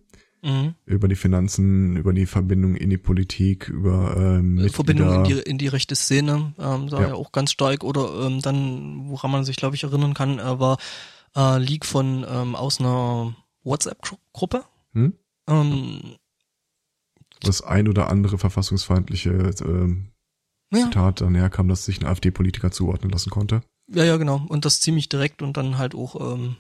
[0.45, 0.75] Mhm.
[0.87, 4.75] Über die Finanzen, über die Verbindung in die Politik, über ähm, Mitglieder.
[4.75, 7.09] Verbindung in die, in die rechte Szene, ähm, da ja.
[7.09, 7.85] ja auch ganz stark.
[7.85, 10.79] Oder ähm, dann, woran man sich, glaube ich, erinnern kann, äh, war
[11.37, 14.65] äh, Leak von ähm, aus einer WhatsApp-Gruppe.
[14.95, 15.15] Hm?
[15.49, 16.17] Ähm,
[17.43, 19.31] das ein oder andere verfassungsfeindliche
[19.65, 20.12] ähm,
[20.73, 20.85] ja.
[20.85, 23.63] Zitat dann herkam, dass sich ein AfD-Politiker zuordnen lassen konnte.
[23.89, 24.45] Ja, ja, genau.
[24.49, 26.57] Und das ziemlich direkt und dann halt auch ähm,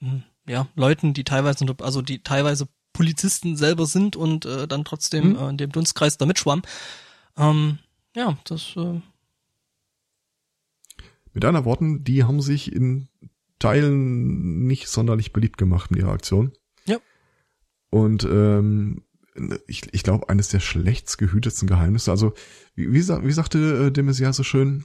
[0.00, 5.30] hm, ja Leuten, die teilweise, also die teilweise Polizisten selber sind und äh, dann trotzdem
[5.30, 5.36] mhm.
[5.36, 6.62] äh, in dem Dunstkreis da mitschwamm.
[7.36, 7.78] Ähm,
[8.16, 8.74] ja, das.
[8.76, 9.00] Äh
[11.32, 13.08] Mit anderen Worten, die haben sich in
[13.58, 16.52] Teilen nicht sonderlich beliebt gemacht mit ihrer Aktion.
[16.86, 16.98] Ja.
[17.90, 19.02] Und ähm,
[19.66, 22.10] ich, ich glaube, eines der schlechtst gehütetsten Geheimnisse.
[22.10, 22.34] Also,
[22.74, 24.84] wie, wie, wie sagte äh, de Maizière so schön,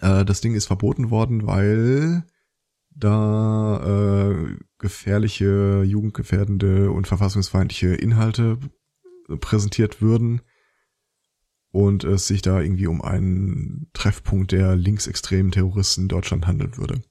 [0.00, 2.24] äh, das Ding ist verboten worden, weil
[2.90, 8.58] da äh, gefährliche, jugendgefährdende und verfassungsfeindliche Inhalte
[9.40, 10.40] präsentiert würden
[11.70, 17.02] und es sich da irgendwie um einen Treffpunkt der linksextremen Terroristen in Deutschland handeln würde.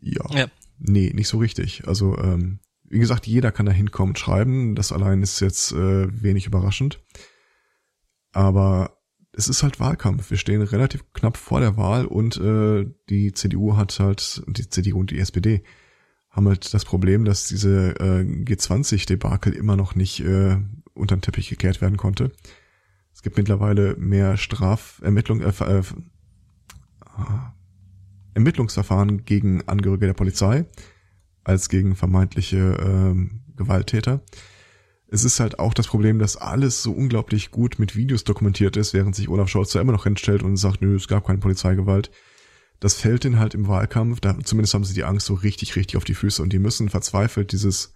[0.00, 0.24] Ja.
[0.30, 0.46] ja.
[0.78, 1.86] Nee, nicht so richtig.
[1.86, 2.60] Also ähm,
[2.92, 4.74] wie gesagt, jeder kann da hinkommen und schreiben.
[4.74, 7.02] Das allein ist jetzt äh, wenig überraschend.
[8.32, 8.98] Aber
[9.32, 10.30] es ist halt Wahlkampf.
[10.30, 15.00] Wir stehen relativ knapp vor der Wahl und äh, die CDU hat halt, die CDU
[15.00, 15.62] und die SPD
[16.28, 20.58] haben halt das Problem, dass diese äh, G20-Debakel immer noch nicht äh,
[20.92, 22.30] unter den Teppich gekehrt werden konnte.
[23.14, 25.82] Es gibt mittlerweile mehr Strafermittlung, äh, äh,
[28.34, 30.66] Ermittlungsverfahren gegen Angehörige der Polizei
[31.44, 34.22] als gegen vermeintliche äh, Gewalttäter.
[35.08, 38.94] Es ist halt auch das Problem, dass alles so unglaublich gut mit Videos dokumentiert ist,
[38.94, 42.10] während sich Olaf Scholz da immer noch hinstellt und sagt, nö, es gab keine Polizeigewalt.
[42.80, 45.96] Das fällt ihnen halt im Wahlkampf, da, zumindest haben sie die Angst so richtig, richtig
[45.96, 47.94] auf die Füße und die müssen verzweifelt dieses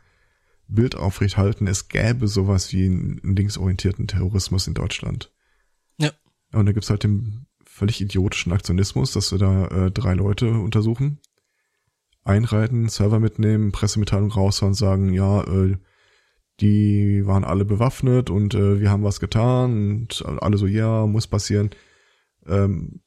[0.69, 5.33] Bild aufrecht halten, es gäbe sowas wie einen linksorientierten Terrorismus in Deutschland.
[5.99, 6.11] Ja.
[6.53, 11.21] Und da gibt's halt den völlig idiotischen Aktionismus, dass wir da äh, drei Leute untersuchen,
[12.27, 15.77] einreiten, Server mitnehmen, Pressemitteilung raushauen und sagen, ja, äh,
[16.61, 21.27] die waren alle bewaffnet und äh, wir haben was getan und alle so, ja, muss
[21.27, 21.71] passieren.
[22.47, 23.01] Ähm,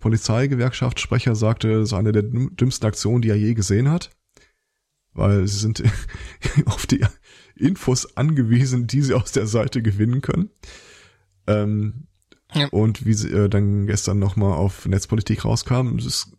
[0.00, 4.10] Polizeigewerkschaftssprecher sagte, es ist eine der dümmsten Aktionen, die er je gesehen hat,
[5.12, 5.82] weil sie sind
[6.66, 7.04] auf die
[7.54, 10.50] Infos angewiesen, die sie aus der Seite gewinnen können.
[11.46, 12.08] Ähm,
[12.54, 12.68] ja.
[12.68, 16.37] Und wie sie äh, dann gestern nochmal auf Netzpolitik rauskam, es ist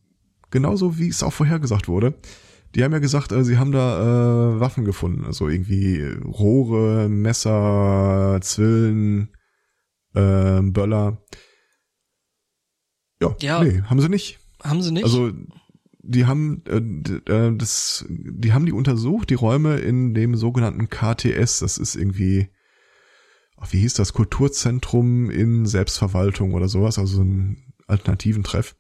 [0.52, 2.16] genauso wie es auch vorhergesagt wurde.
[2.76, 8.40] Die haben ja gesagt, äh, sie haben da äh, Waffen gefunden, also irgendwie Rohre, Messer,
[8.42, 9.30] Zwillen,
[10.14, 11.24] äh, Böller.
[13.22, 14.40] Ja, ja, nee, haben sie nicht.
[14.64, 15.04] Haben sie nicht?
[15.04, 15.32] Also
[16.02, 21.60] die haben äh, äh das, die haben die untersucht, die Räume in dem sogenannten KTS.
[21.60, 22.50] Das ist irgendwie,
[23.58, 28.76] ach, wie hieß das, Kulturzentrum in Selbstverwaltung oder sowas, also ein alternativen Treff.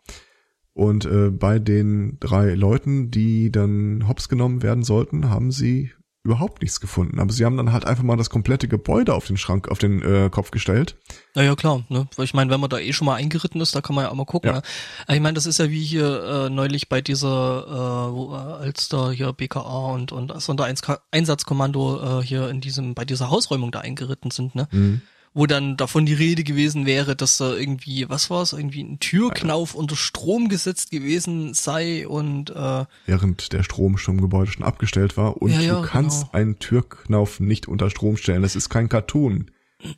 [0.79, 5.91] Und äh, bei den drei Leuten, die dann hops genommen werden sollten, haben sie
[6.23, 7.19] überhaupt nichts gefunden.
[7.19, 10.01] Aber sie haben dann halt einfach mal das komplette Gebäude auf den Schrank, auf den
[10.01, 10.95] äh, Kopf gestellt.
[11.35, 12.07] Naja, klar, ne?
[12.15, 14.11] Weil ich meine, wenn man da eh schon mal eingeritten ist, da kann man ja
[14.11, 14.51] auch mal gucken.
[14.51, 14.55] Ja.
[14.55, 15.15] Ne?
[15.15, 18.87] Ich meine, das ist ja wie hier äh, neulich bei dieser, äh, wo, äh, als
[18.87, 24.31] da hier BKA und, und Sondereinsatzkommando äh, hier in diesem, bei dieser Hausräumung da eingeritten
[24.31, 24.69] sind, ne?
[24.71, 25.01] Mhm.
[25.33, 28.99] Wo dann davon die Rede gewesen wäre, dass da irgendwie, was war es, irgendwie ein
[28.99, 34.63] Türknauf unter Strom gesetzt gewesen sei und äh, Während der Strom schon im Gebäude schon
[34.63, 36.33] abgestellt war und Ja, ja, du kannst genau.
[36.33, 38.41] einen Türknauf nicht unter Strom stellen.
[38.41, 39.51] Das ist kein Cartoon.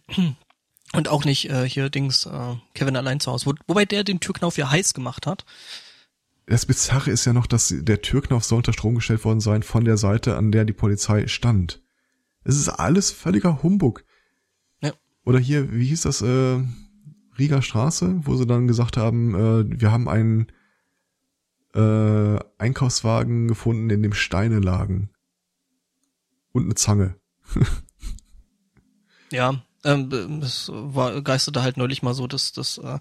[0.94, 3.46] und auch nicht äh, hier Dings äh, Kevin allein zu Hause.
[3.46, 5.46] Wo, wobei der den Türknauf ja heiß gemacht hat.
[6.46, 9.86] Das Bizarre ist ja noch, dass der Türknauf soll unter Strom gestellt worden sein von
[9.86, 11.82] der Seite, an der die Polizei stand.
[12.44, 14.04] Es ist alles völliger Humbug.
[15.24, 16.60] Oder hier, wie hieß das, äh,
[17.38, 20.48] Rieger Straße, wo sie dann gesagt haben, äh, wir haben einen
[21.74, 25.10] äh, Einkaufswagen gefunden, in dem Steine lagen.
[26.52, 27.16] Und eine Zange.
[29.32, 33.00] Ja, ähm, es war geisterte halt neulich mal so, dass dass äh,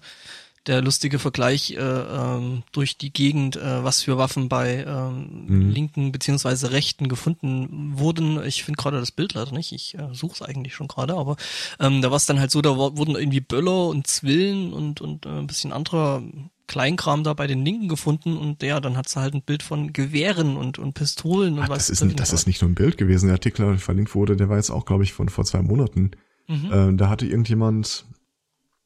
[0.67, 5.69] der lustige Vergleich äh, ähm, durch die Gegend, äh, was für Waffen bei ähm, Mhm.
[5.71, 8.43] linken beziehungsweise rechten gefunden wurden.
[8.45, 9.71] Ich finde gerade das Bild leider nicht.
[9.71, 11.35] Ich äh, suche es eigentlich schon gerade, aber
[11.79, 15.25] ähm, da war es dann halt so, da wurden irgendwie Böller und Zwillen und und
[15.25, 16.21] äh, ein bisschen anderer
[16.67, 20.55] Kleinkram da bei den Linken gefunden und ja, dann hat's halt ein Bild von Gewehren
[20.57, 23.25] und und Pistolen und Ach, was das, ist, das ist nicht nur ein Bild gewesen.
[23.27, 26.11] Der Artikel, der verlinkt wurde, der war jetzt auch, glaube ich, von vor zwei Monaten.
[26.47, 26.71] Mhm.
[26.71, 28.05] Äh, da hatte irgendjemand,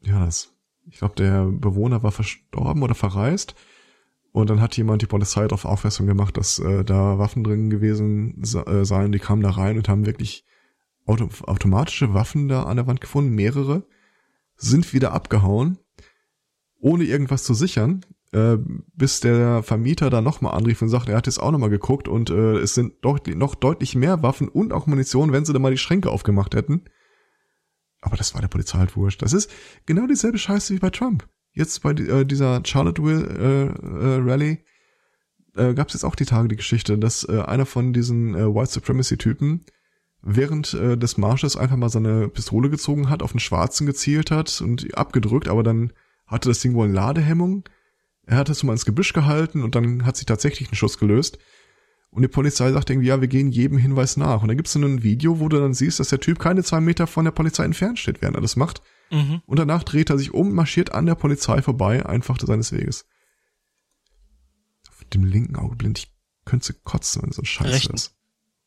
[0.02, 0.52] ja, das,
[0.88, 3.56] ich glaube, der Bewohner war verstorben oder verreist.
[4.32, 8.44] Und dann hat jemand die Polizei darauf aufmerksam gemacht, dass äh, da Waffen drin gewesen
[8.44, 9.14] se- äh, seien.
[9.14, 10.46] Die kamen da rein und haben wirklich
[11.06, 13.86] auto automatische Waffen da an der Wand gefunden, mehrere,
[14.58, 15.78] sind wieder abgehauen,
[16.80, 18.02] ohne irgendwas zu sichern,
[18.34, 18.58] äh,
[18.94, 22.30] bis der Vermieter da nochmal anrief und sagt, er hat jetzt auch nochmal geguckt und
[22.30, 25.72] äh, es sind doch noch deutlich mehr Waffen und auch Munition, wenn sie da mal
[25.72, 26.86] die Schränke aufgemacht hätten.
[28.06, 29.24] Aber das war der Polizei halt wurscht.
[29.24, 29.52] Das ist
[29.88, 31.28] genau dieselbe Scheiße wie bei Trump.
[31.54, 34.64] Jetzt bei äh, dieser Charlottesville äh, äh, Rally
[35.56, 38.46] äh, gab es jetzt auch die Tage die Geschichte, dass äh, einer von diesen äh,
[38.46, 39.66] White Supremacy Typen
[40.22, 44.62] während äh, des Marsches einfach mal seine Pistole gezogen hat, auf den Schwarzen gezielt hat
[44.62, 45.92] und abgedrückt, aber dann
[46.28, 47.68] hatte das Ding wohl eine Ladehemmung.
[48.28, 51.40] Er hat es mal ins Gebüsch gehalten und dann hat sich tatsächlich ein Schuss gelöst.
[52.16, 54.42] Und die Polizei sagt irgendwie, ja, wir gehen jedem Hinweis nach.
[54.42, 56.80] Und da gibt's dann ein Video, wo du dann siehst, dass der Typ keine zwei
[56.80, 58.82] Meter von der Polizei entfernt steht, während er das macht.
[59.12, 59.42] Mhm.
[59.46, 63.06] Und danach dreht er sich um, marschiert an der Polizei vorbei, einfach seines Weges.
[64.88, 67.96] Auf dem linken Auge blind, ich könnte kotzen, wenn so ein Scheiß Rechten.
[67.96, 68.16] ist.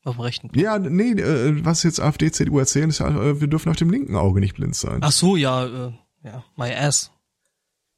[0.04, 0.50] Auf dem rechten.
[0.54, 3.88] Ja, nee, äh, was jetzt AfD, CDU erzählen, ist ja, äh, wir dürfen auf dem
[3.88, 4.98] linken Auge nicht blind sein.
[5.00, 7.12] Ach so, ja, äh, ja, my ass.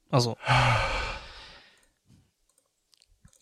[0.09, 0.37] Also,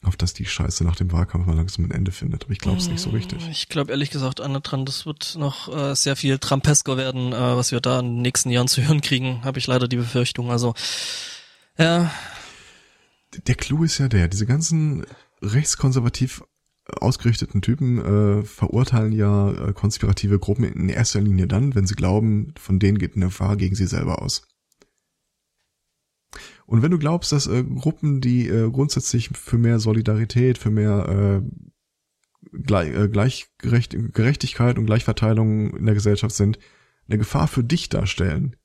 [0.09, 2.45] Auf dass die Scheiße nach dem Wahlkampf mal langsam ein Ende findet.
[2.45, 3.47] Aber ich glaube es nicht so richtig.
[3.49, 7.55] ich glaube ehrlich gesagt, Anne dran, das wird noch äh, sehr viel Trumpesker werden, äh,
[7.55, 10.49] was wir da in den nächsten Jahren zu hören kriegen, habe ich leider die Befürchtung.
[10.49, 10.73] Also,
[11.77, 12.11] ja,
[13.47, 15.05] Der Clou ist ja der, diese ganzen
[15.41, 16.43] rechtskonservativ
[16.99, 17.99] ausgerichteten Typen
[18.39, 22.97] äh, verurteilen ja äh, konspirative Gruppen in erster Linie dann, wenn sie glauben, von denen
[22.97, 24.41] geht eine Gefahr gegen sie selber aus.
[26.69, 31.41] Und wenn du glaubst, dass äh, Gruppen, die äh, grundsätzlich für mehr Solidarität, für mehr
[31.41, 36.59] äh, gleich, äh, Gleichgerecht, Gerechtigkeit und Gleichverteilung in der Gesellschaft sind,
[37.07, 38.55] eine Gefahr für dich darstellen,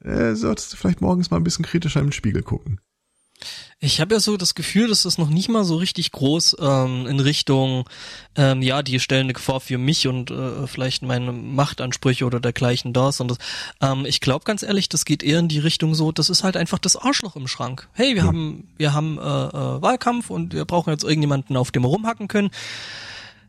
[0.00, 2.80] äh, solltest du vielleicht morgens mal ein bisschen kritischer im Spiegel gucken.
[3.80, 7.06] Ich habe ja so das Gefühl, dass das noch nicht mal so richtig groß ähm,
[7.06, 7.88] in Richtung,
[8.36, 12.92] ähm, ja, die stellen eine Gefahr für mich und äh, vielleicht meine Machtansprüche oder dergleichen
[12.92, 13.38] da, sondern
[13.80, 16.56] ähm, ich glaube ganz ehrlich, das geht eher in die Richtung so, das ist halt
[16.56, 17.88] einfach das Arschloch im Schrank.
[17.92, 18.28] Hey, wir Ja.
[18.28, 22.28] haben, wir haben äh, äh, Wahlkampf und wir brauchen jetzt irgendjemanden, auf dem wir rumhacken
[22.28, 22.50] können.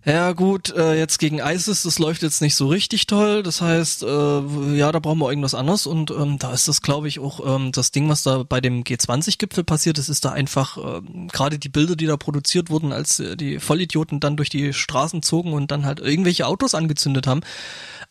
[0.05, 3.41] Ja gut, äh, jetzt gegen ISIS, das läuft jetzt nicht so richtig toll.
[3.41, 5.87] Das heißt, äh, ja, da brauchen wir irgendwas anderes.
[5.87, 8.83] Und ähm, da ist das, glaube ich, auch ähm, das Ding, was da bei dem
[8.83, 13.21] G20-Gipfel passiert ist, ist da einfach ähm, gerade die Bilder, die da produziert wurden, als
[13.21, 17.41] äh, die Vollidioten dann durch die Straßen zogen und dann halt irgendwelche Autos angezündet haben.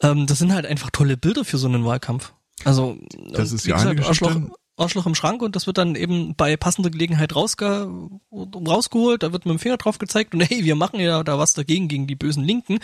[0.03, 2.33] Ähm, das sind halt einfach tolle Bilder für so einen Wahlkampf.
[2.65, 2.97] Also
[3.33, 4.51] Das ist die eine Geschichte.
[4.83, 7.89] Arschloch, im Schrank und das wird dann eben bei passender Gelegenheit rausge
[8.33, 11.55] rausgeholt, da wird mit dem Finger drauf gezeigt und hey, wir machen ja da was
[11.55, 12.79] dagegen, gegen die bösen Linken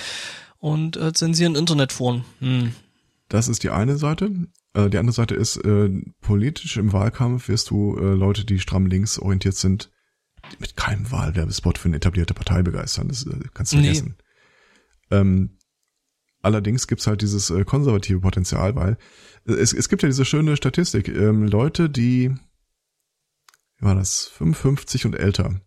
[0.58, 2.24] und äh, zensieren Internetforen.
[2.40, 2.72] Hm.
[3.28, 4.30] Das ist die eine Seite.
[4.74, 8.86] Äh, die andere Seite ist, äh, politisch im Wahlkampf wirst du äh, Leute, die stramm
[8.86, 9.90] links orientiert sind,
[10.58, 13.08] mit keinem Wahlwerbespot für eine etablierte Partei begeistern.
[13.08, 13.84] Das äh, kannst du Nee.
[13.84, 14.16] vergessen.
[15.10, 15.57] Ähm,
[16.42, 18.98] allerdings gibt's halt dieses äh, konservative Potenzial, weil
[19.46, 21.08] äh, es, es gibt ja diese schöne Statistik.
[21.08, 22.30] Ähm, Leute, die,
[23.76, 25.60] wie war das, 55 und älter,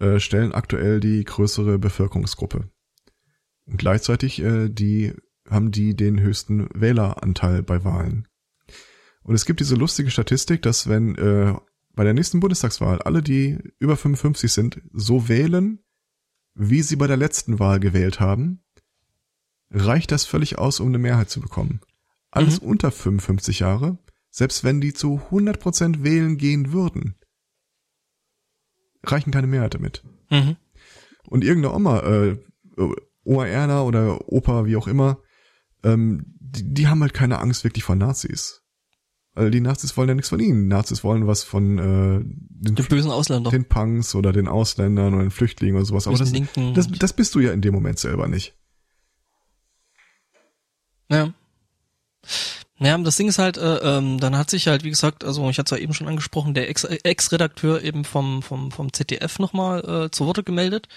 [0.00, 2.70] äh, stellen aktuell die größere Bevölkerungsgruppe.
[3.66, 5.14] Und gleichzeitig äh, die
[5.48, 8.28] haben die den höchsten Wähleranteil bei Wahlen.
[9.22, 11.54] Und es gibt diese lustige Statistik, dass wenn äh,
[11.94, 15.80] bei der nächsten Bundestagswahl alle, die über 55 sind, so wählen,
[16.54, 18.63] wie sie bei der letzten Wahl gewählt haben,
[19.74, 21.80] reicht das völlig aus, um eine Mehrheit zu bekommen.
[22.30, 22.68] Alles mhm.
[22.68, 23.98] unter 55 Jahre,
[24.30, 27.16] selbst wenn die zu 100% wählen gehen würden,
[29.02, 30.02] reichen keine Mehrheit damit.
[30.30, 30.56] Mhm.
[31.26, 32.38] Und irgendeine Oma, äh,
[33.24, 35.18] Oma Erna oder Opa, wie auch immer,
[35.82, 38.62] ähm, die, die haben halt keine Angst wirklich vor Nazis.
[39.34, 40.62] Also die Nazis wollen ja nichts von ihnen.
[40.62, 43.50] Die Nazis wollen was von äh, den, den bösen Ausländern.
[43.50, 46.06] Den Punks oder den Ausländern oder den Flüchtlingen oder sowas.
[46.06, 46.32] Aber das,
[46.74, 48.54] das, das bist du ja in dem Moment selber nicht.
[51.14, 51.32] Ja.
[52.78, 55.58] Naja, das Ding ist halt, äh, ähm, dann hat sich halt, wie gesagt, also ich
[55.58, 60.10] hatte es ja eben schon angesprochen, der Ex-Redakteur eben vom, vom, vom ZDF nochmal äh,
[60.10, 60.88] zu Worte gemeldet.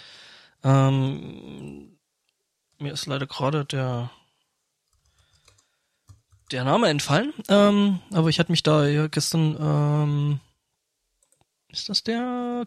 [0.64, 1.98] Ähm,
[2.80, 4.10] mir ist leider gerade der
[6.52, 10.40] der Name entfallen, ähm, aber ich hatte mich da ja gestern, ähm,
[11.70, 12.66] ist das der?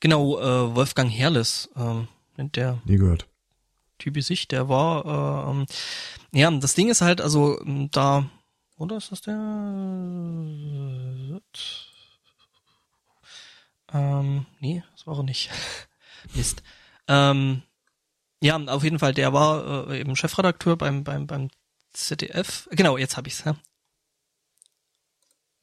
[0.00, 2.80] Genau, äh, Wolfgang Herrles, ähm, der.
[2.84, 3.28] Nie gehört.
[3.98, 5.66] Typi sich, der war, ähm,
[6.32, 8.28] ja, das Ding ist halt, also da,
[8.76, 9.34] oder ist das der?
[13.92, 15.50] Ähm, nee, das war er nicht.
[16.34, 16.62] Mist.
[17.06, 17.62] Ähm,
[18.40, 21.48] ja, auf jeden Fall, der war äh, eben Chefredakteur beim, beim, beim
[21.92, 22.68] ZDF.
[22.72, 23.44] Genau, jetzt habe ich's.
[23.44, 23.56] Ja.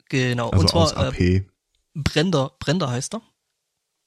[0.08, 1.20] Genau, also und zwar aus AP.
[1.20, 1.46] Äh,
[1.94, 3.22] Brender, Brender heißt er.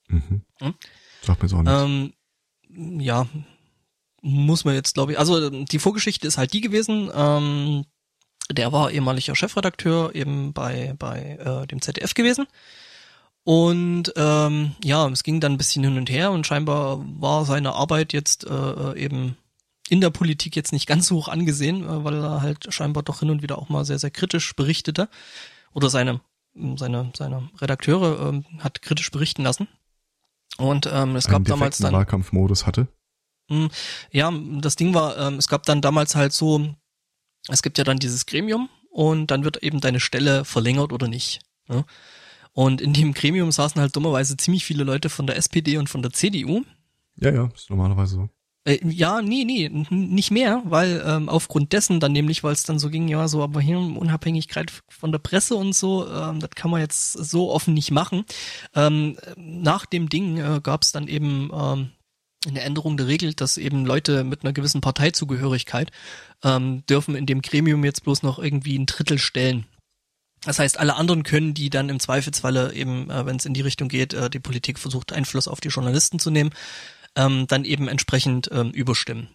[0.08, 0.42] Mhm.
[0.58, 0.74] Hm?
[1.22, 1.82] Sagt mir so nichts.
[1.82, 2.12] Ähm,
[2.74, 3.26] ja,
[4.22, 7.84] muss man jetzt, glaube ich, also die Vorgeschichte ist halt die gewesen, ähm,
[8.50, 12.46] der war ehemaliger Chefredakteur eben bei, bei äh, dem ZDF gewesen
[13.44, 17.74] und ähm, ja, es ging dann ein bisschen hin und her und scheinbar war seine
[17.74, 19.36] Arbeit jetzt äh, eben
[19.88, 23.20] in der Politik jetzt nicht ganz so hoch angesehen, äh, weil er halt scheinbar doch
[23.20, 25.08] hin und wieder auch mal sehr, sehr kritisch berichtete.
[25.74, 26.20] Oder seine,
[26.76, 29.68] seine, seine Redakteure ähm, hat kritisch berichten lassen.
[30.62, 31.92] Und ähm, es gab damals dann.
[31.92, 32.86] Wahlkampfmodus hatte.
[33.48, 33.70] Mh, hm,
[34.12, 36.72] ja, das Ding war, ähm, es gab dann damals halt so,
[37.48, 41.40] es gibt ja dann dieses Gremium und dann wird eben deine Stelle verlängert oder nicht.
[41.66, 41.84] Ne?
[42.52, 46.00] Und in dem Gremium saßen halt dummerweise ziemlich viele Leute von der SPD und von
[46.00, 46.62] der CDU.
[47.16, 48.28] Ja, ja, ist normalerweise so.
[48.64, 52.78] Äh, ja, nee, nee, nicht mehr, weil ähm, aufgrund dessen dann nämlich, weil es dann
[52.78, 56.70] so ging, ja, so, aber hier Unabhängigkeit von der Presse und so, ähm, das kann
[56.70, 58.24] man jetzt so offen nicht machen.
[58.74, 61.90] Ähm, nach dem Ding äh, gab es dann eben ähm,
[62.46, 65.90] eine Änderung der Regel, dass eben Leute mit einer gewissen Parteizugehörigkeit
[66.44, 69.66] ähm, dürfen in dem Gremium jetzt bloß noch irgendwie ein Drittel stellen.
[70.44, 73.60] Das heißt, alle anderen können die dann im Zweifelsfalle eben, äh, wenn es in die
[73.60, 76.50] Richtung geht, äh, die Politik versucht Einfluss auf die Journalisten zu nehmen,
[77.16, 79.28] ähm, dann eben entsprechend ähm, überstimmen.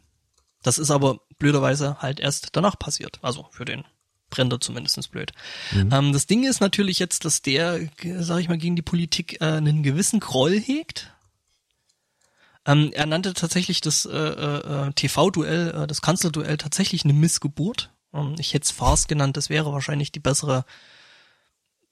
[0.64, 3.20] Das ist aber blöderweise halt erst danach passiert.
[3.22, 3.84] Also für den
[4.30, 5.32] Brenner zumindestens blöd.
[5.72, 5.90] Mhm.
[5.92, 7.80] Ähm, das Ding ist natürlich jetzt, dass der,
[8.20, 11.14] sag ich mal, gegen die Politik äh, einen gewissen Groll hegt.
[12.66, 17.92] Ähm, er nannte tatsächlich das äh, äh, TV-Duell, äh, das Kanzlerduell tatsächlich eine Missgeburt.
[18.14, 20.66] Ähm, ich hätte es Farce genannt, das wäre wahrscheinlich die bessere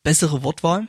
[0.03, 0.87] bessere Wortwahl.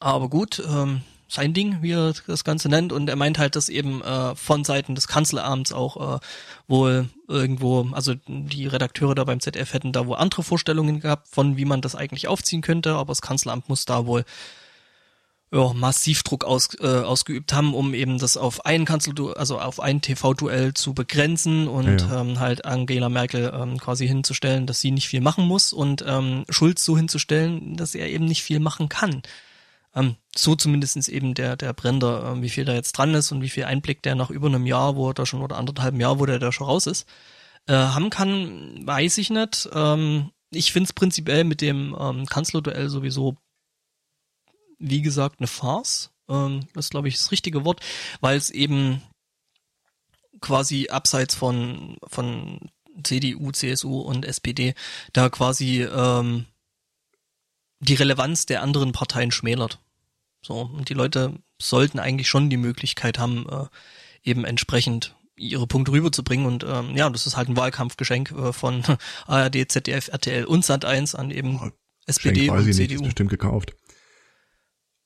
[0.00, 2.92] Aber gut, ähm, sein Ding, wie er das Ganze nennt.
[2.92, 6.18] Und er meint halt, dass eben äh, von Seiten des Kanzleramts auch äh,
[6.66, 11.56] wohl irgendwo, also die Redakteure da beim ZDF hätten da wohl andere Vorstellungen gehabt, von
[11.56, 14.24] wie man das eigentlich aufziehen könnte, aber das Kanzleramt muss da wohl
[15.50, 19.80] ja, massiv Druck aus, äh, ausgeübt haben, um eben das auf ein Kanzler, also auf
[19.80, 22.20] ein TV-Duell zu begrenzen und ja.
[22.20, 26.44] Ähm, halt Angela Merkel ähm, quasi hinzustellen, dass sie nicht viel machen muss und ähm,
[26.50, 29.22] Schulz so hinzustellen, dass er eben nicht viel machen kann.
[29.94, 33.42] Ähm, so zumindestens eben der, der Brender, ähm, wie viel da jetzt dran ist und
[33.42, 36.18] wie viel Einblick der nach über einem Jahr, wo er da schon oder anderthalb Jahr,
[36.18, 37.08] wo der da schon raus ist,
[37.66, 39.68] äh, haben kann, weiß ich nicht.
[39.72, 43.36] Ähm, ich finde es prinzipiell mit dem ähm, Kanzlerduell sowieso
[44.78, 46.10] wie gesagt, eine Farce.
[46.28, 47.80] Ähm, das ist, glaube ich, das richtige Wort,
[48.20, 49.02] weil es eben
[50.40, 52.70] quasi abseits von, von
[53.02, 54.74] CDU, CSU und SPD
[55.12, 56.46] da quasi ähm,
[57.80, 59.80] die Relevanz der anderen Parteien schmälert.
[60.42, 63.66] So, und die Leute sollten eigentlich schon die Möglichkeit haben, äh,
[64.22, 66.46] eben entsprechend ihre Punkte rüberzubringen.
[66.46, 68.82] Und ähm, ja, das ist halt ein Wahlkampfgeschenk äh, von
[69.26, 71.70] ARD, ZDF, RTL und Sat1 an eben oh,
[72.06, 72.94] SPD und CDU.
[72.94, 73.74] Nicht, bestimmt gekauft.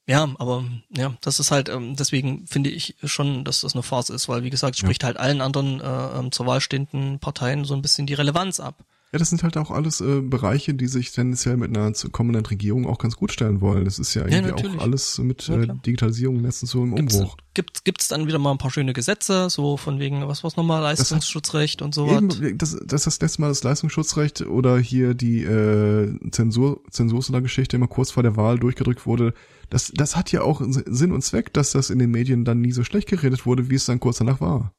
[0.06, 0.64] Ja, aber
[0.96, 4.42] ja, das ist halt, ähm, deswegen finde ich schon, dass das eine Farce ist, weil
[4.42, 5.06] wie gesagt, spricht ja.
[5.06, 8.84] halt allen anderen äh, ähm, zur Wahl stehenden Parteien so ein bisschen die Relevanz ab.
[9.12, 12.86] Ja, das sind halt auch alles äh, Bereiche, die sich tendenziell mit einer kommenden Regierung
[12.86, 13.84] auch ganz gut stellen wollen.
[13.84, 15.66] Das ist ja irgendwie Ja, auch alles mit Ja, äh.
[15.84, 17.36] Digitalisierung letztens so im Gibt's, Umbruch.
[17.52, 20.80] gibt, gibt's dann wieder mal ein paar schöne Gesetze, so von wegen, was war's nochmal,
[20.80, 22.40] Leistungsschutzrecht und sowas.
[22.40, 27.76] Eben, das, das ist das letzte Mal das Leistungsschutzrecht oder hier die äh, Zensur, Zensursula-Geschichte
[27.76, 29.34] immer kurz vor der Wahl durchgedrückt wurde.
[29.68, 32.72] Das, das hat ja auch Sinn und Zweck, dass das in den Medien dann nie
[32.72, 34.72] so schlecht geredet wurde, wie es dann kurz danach war.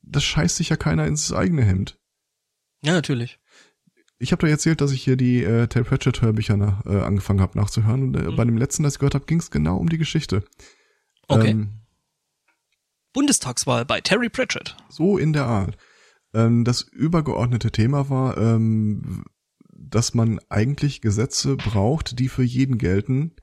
[0.00, 1.97] Das scheißt sich ja keiner ins eigene Hemd.
[2.82, 3.38] Ja, natürlich.
[4.20, 7.40] Ich habe da erzählt, dass ich hier die äh, Terry Pratchett Hörbücher nach, äh, angefangen
[7.40, 8.36] habe nachzuhören und äh, Mhm.
[8.36, 10.44] bei dem letzten, das ich gehört habe, ging es genau um die Geschichte.
[11.28, 11.50] Okay.
[11.50, 11.80] Ähm,
[13.12, 14.76] Bundestagswahl bei Terry Pratchett.
[14.88, 15.76] so in der Art.
[16.34, 19.24] Ähm, das übergeordnete Thema war, ähm,
[19.72, 23.34] dass man eigentlich Gesetze braucht, die für jeden gelten,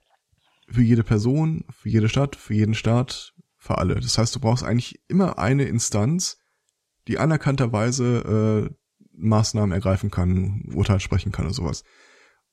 [0.70, 3.96] für jede Person, für jede Stadt, für jeden Staat, für alle.
[3.96, 6.38] Das heißt, du brauchst eigentlich immer eine Instanz,
[7.08, 8.76] die anerkannterweise äh,
[9.18, 11.84] Maßnahmen ergreifen kann, Urteil sprechen kann oder sowas.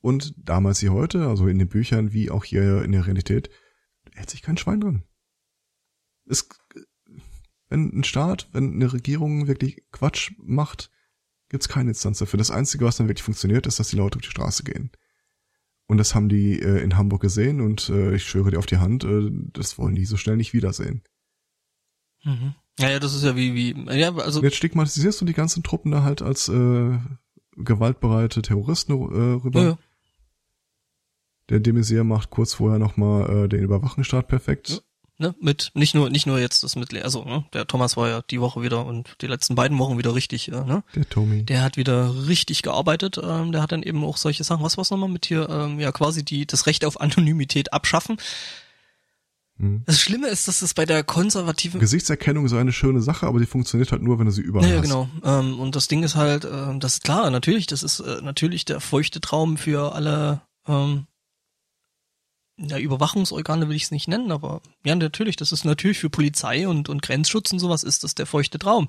[0.01, 3.51] Und damals wie heute, also in den Büchern wie auch hier in der Realität,
[4.15, 5.05] hält sich kein Schwein dran.
[6.27, 6.49] Es,
[7.69, 10.91] wenn ein Staat, wenn eine Regierung wirklich Quatsch macht,
[11.49, 12.39] gibt's keine Instanz dafür.
[12.39, 14.91] Das Einzige, was dann wirklich funktioniert, ist, dass die Leute auf die Straße gehen.
[15.87, 18.79] Und das haben die äh, in Hamburg gesehen und äh, ich schwöre dir auf die
[18.79, 21.03] Hand, äh, das wollen die so schnell nicht wiedersehen.
[22.25, 22.55] Mhm.
[22.79, 25.93] Ja, ja, das ist ja wie, wie, ja, also, jetzt stigmatisierst du die ganzen Truppen
[25.93, 26.99] da halt als äh,
[27.57, 29.61] gewaltbereite Terroristen äh, rüber.
[29.61, 29.79] ja, ja.
[31.51, 34.71] Der de Maizière macht kurz vorher nochmal äh, den Überwachungsstaat perfekt.
[35.19, 35.29] Ja.
[35.29, 38.23] ne, mit, nicht nur, nicht nur jetzt das mit, also, ne, der Thomas war ja
[38.23, 40.83] die Woche wieder und die letzten beiden Wochen wieder richtig, äh, ne?
[40.95, 41.45] Der Tommy.
[41.45, 44.91] Der hat wieder richtig gearbeitet, ähm, der hat dann eben auch solche Sachen, was war's
[44.91, 48.17] nochmal mit hier, ähm, ja, quasi die, das Recht auf Anonymität abschaffen.
[49.59, 49.83] Hm.
[49.87, 53.47] Das Schlimme ist, dass es bei der konservativen Gesichtserkennung ist eine schöne Sache, aber die
[53.47, 54.85] funktioniert halt nur, wenn du sie überall Ja, ja, hast.
[54.85, 55.09] genau.
[55.25, 58.65] Ähm, und das Ding ist halt, ähm, das ist klar, natürlich, das ist äh, natürlich
[58.65, 61.07] der feuchte Traum für alle ähm,
[62.59, 66.69] ja, Überwachungsorgane will ich es nicht nennen, aber ja, natürlich, das ist natürlich für Polizei
[66.69, 68.87] und, und Grenzschutz und sowas ist das der feuchte Traum.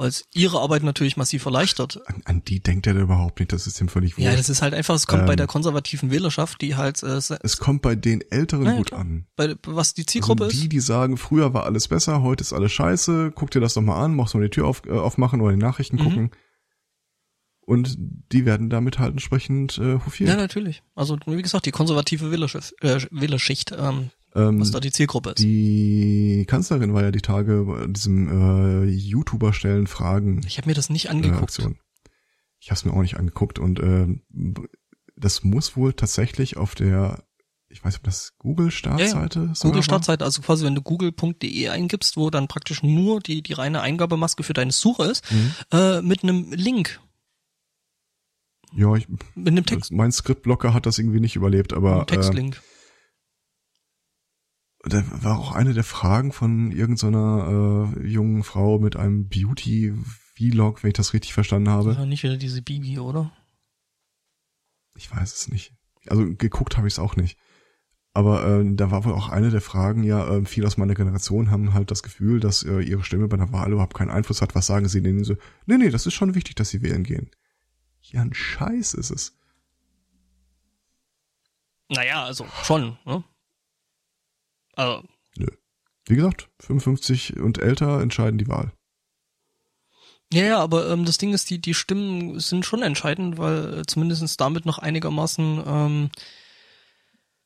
[0.00, 2.00] Weil es ihre Arbeit natürlich massiv erleichtert.
[2.06, 4.26] An, an die denkt er überhaupt nicht, das ist ihm völlig wurscht.
[4.30, 7.16] Ja, das ist halt einfach, es kommt bei Ähm, der konservativen Wählerschaft, die halt äh,
[7.16, 9.00] es kommt bei den Älteren Ja, gut klar.
[9.00, 9.26] an.
[9.34, 10.72] bei was die Zielgruppe also die, ist.
[10.72, 14.00] die sagen, früher war alles besser, heute ist alles scheiße, guck dir das doch mal
[14.02, 16.00] an, machst mal die Tür auf, äh, aufmachen oder die Nachrichten Mhm.
[16.04, 16.30] gucken.
[17.60, 20.30] Und die werden damit halt entsprechend äh, hofiert.
[20.30, 20.82] Ja, natürlich.
[20.94, 25.38] Also wie gesagt, die konservative Wählerschicht, äh, Wählerschicht ähm, ähm, was da die Zielgruppe ist.
[25.42, 30.74] die Kanzlerin war ja die Tage bei diesem äh, YouTuber stellen Fragen Ich habe mir
[30.74, 31.42] das nicht äh, angeguckt.
[31.42, 31.78] Aktion.
[32.60, 34.22] Ich habe es mir auch nicht angeguckt und ähm,
[35.16, 37.22] das muss wohl tatsächlich auf der,
[37.68, 39.82] ich weiß nicht, ob das Google Startseite sogar Google war?
[39.82, 44.42] Startseite, also quasi wenn du google.de eingibst, wo dann praktisch nur die, die reine Eingabemaske
[44.42, 45.52] für deine Suche ist, Mhm.
[45.72, 47.00] äh, mit einem Link,
[48.74, 52.60] Ja, ich, mit einem Text, mein Skriptblocker hat das irgendwie nicht überlebt, aber äh, Textlink.
[54.88, 60.88] Da war auch eine der Fragen von irgendeiner äh, jungen Frau mit einem Beauty-Vlog, wenn
[60.88, 61.92] ich das richtig verstanden habe.
[61.92, 63.32] Ja, nicht wieder diese Bibi, oder?
[64.96, 65.74] Ich weiß es nicht.
[66.06, 67.38] Also geguckt habe ich es auch nicht.
[68.14, 71.50] Aber äh, da war wohl auch eine der Fragen, ja, äh, viele aus meiner Generation
[71.50, 74.54] haben halt das Gefühl, dass äh, ihre Stimme bei einer Wahl überhaupt keinen Einfluss hat.
[74.54, 75.36] Was sagen sie denen so?
[75.66, 77.30] Nee, nee, das ist schon wichtig, dass sie wählen gehen.
[78.00, 79.38] Ja, ein Scheiß ist es.
[81.90, 83.22] Naja, also schon, ne?
[84.78, 85.02] Also,
[86.06, 88.72] Wie gesagt, 55 und älter entscheiden die Wahl.
[90.32, 93.86] ja, ja, aber ähm, das Ding ist, die, die Stimmen sind schon entscheidend, weil äh,
[93.86, 96.10] zumindestens damit noch einigermaßen ähm,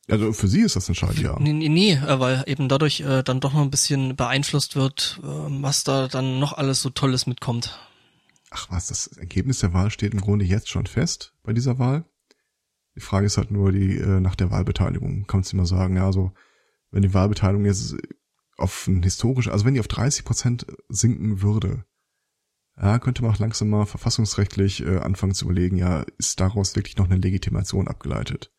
[0.07, 1.37] Also für sie ist das entscheidend, ja.
[1.39, 5.19] Nee, nee, nee, äh, weil eben dadurch äh, dann doch noch ein bisschen beeinflusst wird,
[5.23, 7.79] äh, was da dann noch alles so Tolles mitkommt.
[8.51, 12.05] Ach was, das Ergebnis der Wahl steht im Grunde jetzt schon fest bei dieser Wahl.
[12.95, 15.25] Die Frage ist halt nur die äh, nach der Wahlbeteiligung.
[15.25, 16.31] Kannst du immer sagen, ja, also
[16.93, 17.95] wenn die Wahlbeteiligung jetzt
[18.55, 21.85] auf ein historisch, also wenn die auf 30 Prozent sinken würde,
[22.77, 26.97] ja, könnte man auch langsam mal verfassungsrechtlich äh, anfangen zu überlegen, ja, ist daraus wirklich
[26.97, 28.53] noch eine Legitimation abgeleitet?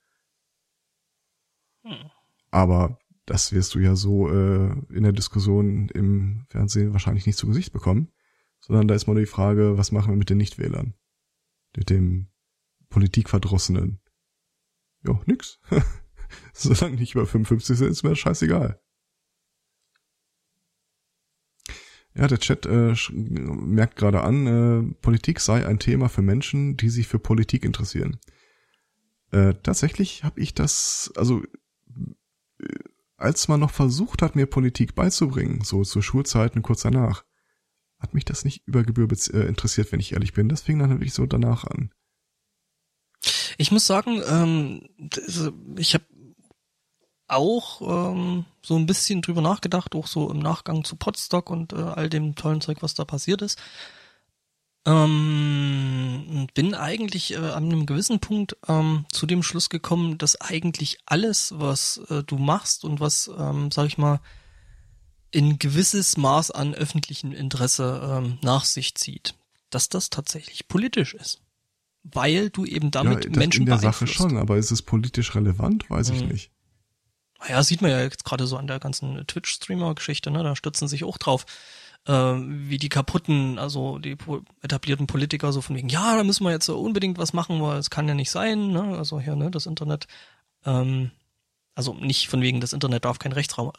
[1.84, 2.10] Hm.
[2.50, 7.46] Aber das wirst du ja so äh, in der Diskussion im Fernsehen wahrscheinlich nicht zu
[7.46, 8.12] Gesicht bekommen,
[8.60, 10.94] sondern da ist mal nur die Frage, was machen wir mit den Nichtwählern?
[11.76, 12.30] Mit dem
[12.88, 14.00] Politikverdrossenen?
[15.02, 15.60] Ja, nix.
[16.52, 18.80] Solange nicht über 55 sind, ist mir das scheißegal.
[22.16, 26.88] Ja, der Chat äh, merkt gerade an, äh, Politik sei ein Thema für Menschen, die
[26.88, 28.18] sich für Politik interessieren.
[29.32, 31.42] Äh, tatsächlich habe ich das, also
[32.60, 32.66] äh,
[33.16, 37.24] als man noch versucht hat, mir Politik beizubringen, so zu Schulzeiten kurz danach,
[37.98, 40.48] hat mich das nicht über Gebühr äh, interessiert, wenn ich ehrlich bin.
[40.48, 41.90] Das fing dann wirklich so danach an.
[43.56, 44.88] Ich muss sagen, ähm,
[45.76, 46.04] ich habe
[47.28, 47.80] auch
[48.12, 52.08] ähm, so ein bisschen drüber nachgedacht, auch so im Nachgang zu Podstock und äh, all
[52.08, 53.58] dem tollen Zeug, was da passiert ist.
[54.86, 60.98] Ähm, bin eigentlich äh, an einem gewissen Punkt ähm, zu dem Schluss gekommen, dass eigentlich
[61.06, 64.20] alles, was äh, du machst und was, ähm, sag ich mal,
[65.30, 69.34] in gewisses Maß an öffentlichem Interesse ähm, nach sich zieht,
[69.70, 71.40] dass das tatsächlich politisch ist.
[72.02, 75.88] Weil du eben damit ja, Menschen in der Sache schon, aber ist es politisch relevant?
[75.88, 76.50] Weiß ich nicht.
[77.44, 80.42] Naja, sieht man ja jetzt gerade so an der ganzen Twitch-Streamer-Geschichte, ne?
[80.42, 81.44] Da stützen sich auch drauf
[82.06, 84.16] äh, wie die kaputten, also die
[84.62, 87.90] etablierten Politiker so von wegen, ja, da müssen wir jetzt unbedingt was machen, weil es
[87.90, 88.96] kann ja nicht sein, ne?
[88.96, 90.06] Also hier, ne, das Internet,
[90.64, 91.10] ähm,
[91.74, 93.72] also nicht von wegen, das Internet darf kein Rechtsraum,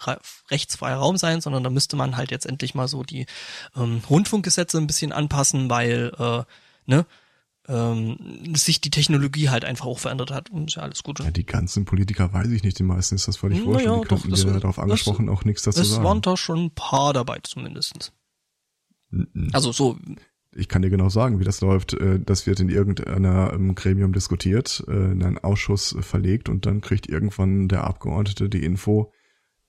[0.52, 3.26] rechtsfreier Raum sein, sondern da müsste man halt jetzt endlich mal so die
[3.76, 6.44] ähm, Rundfunkgesetze ein bisschen anpassen, weil, äh,
[6.86, 7.06] ne,
[7.68, 10.50] ähm, sich die Technologie halt einfach auch verändert hat.
[10.50, 11.20] Und ist ja alles gut.
[11.20, 14.12] Ja, die ganzen Politiker weiß ich nicht, die meisten ist das völlig naja, wurscht.
[14.12, 16.02] Die doch, das, darauf angesprochen das, auch nichts dazu es sagen.
[16.02, 18.12] Es waren da schon ein paar dabei zumindestens.
[19.52, 19.98] Also so.
[20.58, 21.94] Ich kann dir genau sagen, wie das läuft.
[21.94, 26.82] Äh, das wird in irgendeiner ähm, Gremium diskutiert, äh, in einen Ausschuss verlegt und dann
[26.82, 29.12] kriegt irgendwann der Abgeordnete die Info,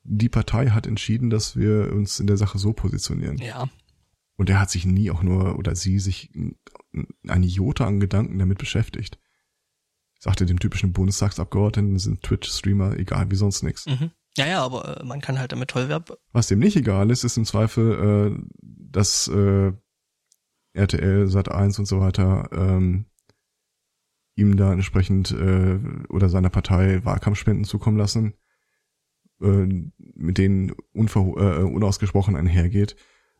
[0.09, 3.38] die Partei hat entschieden, dass wir uns in der Sache so positionieren.
[3.38, 3.68] Ja.
[4.37, 6.30] Und er hat sich nie auch nur, oder sie sich
[7.26, 9.18] eine Jota an Gedanken damit beschäftigt.
[10.18, 13.87] Sagte dem typischen Bundestagsabgeordneten sind Twitch-Streamer egal wie sonst nichts.
[13.87, 14.11] Mhm.
[14.37, 16.16] Ja, ja, aber äh, man kann halt damit toll werben.
[16.32, 19.72] Was dem nicht egal ist, ist im Zweifel, äh, dass äh,
[20.74, 23.07] RTL, Sat 1 und so weiter ähm,
[24.34, 25.78] ihm da entsprechend äh,
[26.11, 28.34] oder seiner Partei Wahlkampfspenden zukommen lassen,
[29.41, 29.66] äh,
[29.97, 32.97] mit denen unver äh, unausgesprochen einhergeht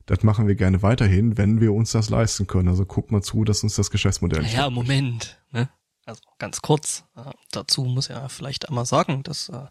[0.07, 2.69] das machen wir gerne weiterhin, wenn wir uns das leisten können.
[2.69, 4.55] Also guck mal zu, dass uns das Geschäftsmodell nicht.
[4.55, 5.39] Ja, Moment.
[5.51, 5.69] Ne?
[6.05, 7.05] Also ganz kurz.
[7.17, 9.67] Äh, dazu muss er vielleicht einmal sagen, dass äh,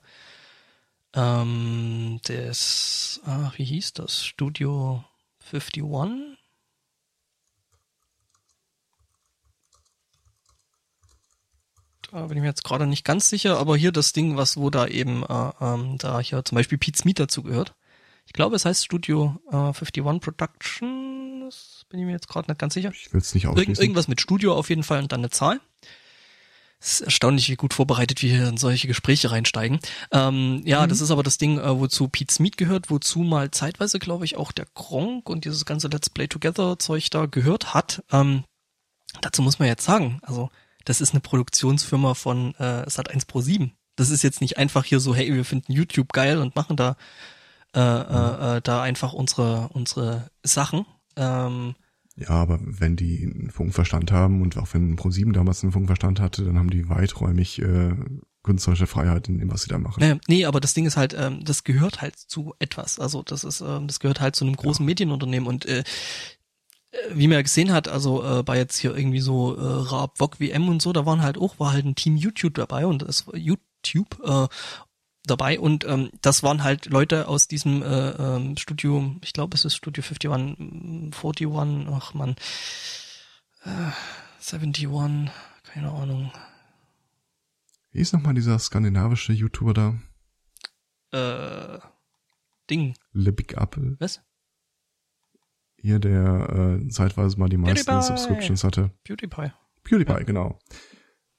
[1.13, 4.25] ähm, das, ach, wie hieß das?
[4.25, 5.05] Studio
[5.51, 6.37] 51?
[12.11, 14.69] Da bin ich mir jetzt gerade nicht ganz sicher, aber hier das Ding, was wo
[14.69, 17.73] da eben äh, ähm, da hier zum Beispiel Pete's Meet dazu gehört
[18.25, 21.41] ich glaube, es heißt Studio äh, 51 Production.
[21.45, 22.91] Das bin ich mir jetzt gerade nicht ganz sicher.
[22.91, 23.69] Ich will es nicht ausschließen.
[23.73, 25.61] Irgend, irgendwas mit Studio auf jeden Fall und dann eine Zahl.
[26.79, 29.79] Es ist erstaunlich, wie gut vorbereitet wir hier in solche Gespräche reinsteigen.
[30.11, 30.89] Ähm, ja, mhm.
[30.89, 34.37] das ist aber das Ding, äh, wozu Pete's Meet gehört, wozu mal zeitweise, glaube ich,
[34.37, 38.03] auch der Gronk und dieses ganze Let's Play Together Zeug da gehört hat.
[38.11, 38.43] Ähm,
[39.21, 40.49] dazu muss man jetzt sagen, also
[40.83, 43.71] das ist eine Produktionsfirma von äh, Sat1 Pro 7.
[43.95, 46.97] Das ist jetzt nicht einfach hier so, hey, wir finden YouTube geil und machen da
[47.75, 50.85] äh, äh, äh, da einfach unsere unsere Sachen.
[51.17, 51.75] Ähm,
[52.17, 56.45] ja, aber wenn die einen Funkverstand haben und auch wenn Pro7 damals einen Funkverstand hatte,
[56.45, 57.93] dann haben die weiträumig äh,
[58.43, 60.01] künstlerische Freiheit in dem, was sie da machen.
[60.01, 62.99] Äh, nee, aber das Ding ist halt, ähm, das gehört halt zu etwas.
[62.99, 64.87] Also das ist, ähm, das gehört halt zu einem großen ja.
[64.87, 65.83] Medienunternehmen und äh, äh
[67.13, 70.39] wie man ja gesehen hat, also äh, bei jetzt hier irgendwie so äh, Raab, Wok,
[70.39, 73.27] WM und so, da waren halt auch, war halt ein Team YouTube dabei und das
[73.27, 74.47] war YouTube äh,
[75.27, 79.65] dabei und ähm, das waren halt Leute aus diesem äh, ähm, Studio, ich glaube es
[79.65, 81.47] ist Studio 51, 41,
[81.91, 82.35] ach man,
[83.63, 83.91] äh,
[84.53, 84.89] 71,
[85.63, 86.31] keine Ahnung.
[87.91, 89.95] Wie ist nochmal dieser skandinavische YouTuber da?
[91.11, 91.79] Äh,
[92.69, 92.95] Ding.
[93.13, 93.95] Le Big Apple.
[93.99, 94.21] Was?
[95.77, 98.07] Hier, der äh, zeitweise mal die meisten PewDiePie.
[98.07, 98.91] Subscriptions hatte.
[99.03, 99.51] PewDiePie.
[99.83, 100.23] PewDiePie, ja.
[100.23, 100.59] genau.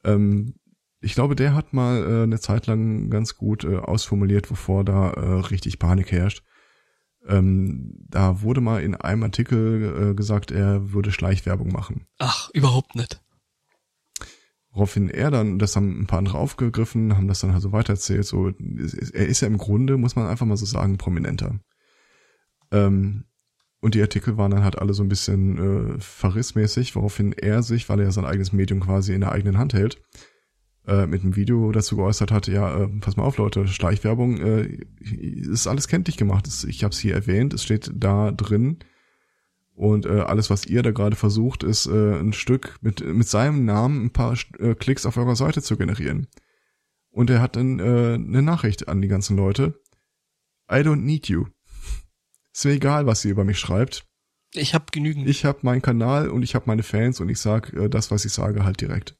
[0.04, 0.54] Ähm,
[1.00, 5.10] ich glaube, der hat mal äh, eine Zeit lang ganz gut äh, ausformuliert, wovor da
[5.10, 6.42] äh, richtig Panik herrscht.
[7.26, 12.06] Ähm, da wurde mal in einem Artikel äh, gesagt, er würde Schleichwerbung machen.
[12.18, 13.20] Ach, überhaupt nicht.
[14.70, 18.26] Woraufhin er dann, das haben ein paar andere aufgegriffen, haben das dann also weitererzählt.
[18.26, 21.58] So, er ist ja im Grunde, muss man einfach mal so sagen, prominenter.
[22.70, 23.24] Ähm,
[23.80, 27.88] und die Artikel waren dann halt alle so ein bisschen äh, verrissmäßig, woraufhin er sich,
[27.88, 30.02] weil er sein eigenes Medium quasi in der eigenen Hand hält,
[30.86, 34.78] äh, mit einem Video dazu geäußert hat, ja, äh, pass mal auf, Leute, Schleichwerbung äh,
[35.00, 36.48] ist alles kenntlich gemacht.
[36.68, 38.78] Ich habe es hier erwähnt, es steht da drin.
[39.74, 43.64] Und äh, alles, was ihr da gerade versucht, ist äh, ein Stück mit, mit seinem
[43.66, 46.28] Namen ein paar äh, Klicks auf eurer Seite zu generieren.
[47.10, 49.80] Und er hat dann äh, eine Nachricht an die ganzen Leute.
[50.70, 51.46] I don't need you.
[52.54, 54.06] Ist mir egal, was ihr über mich schreibt.
[54.54, 55.28] Ich habe genügend.
[55.28, 58.24] Ich habe meinen Kanal und ich habe meine Fans und ich sag äh, das, was
[58.24, 59.18] ich sage, halt direkt.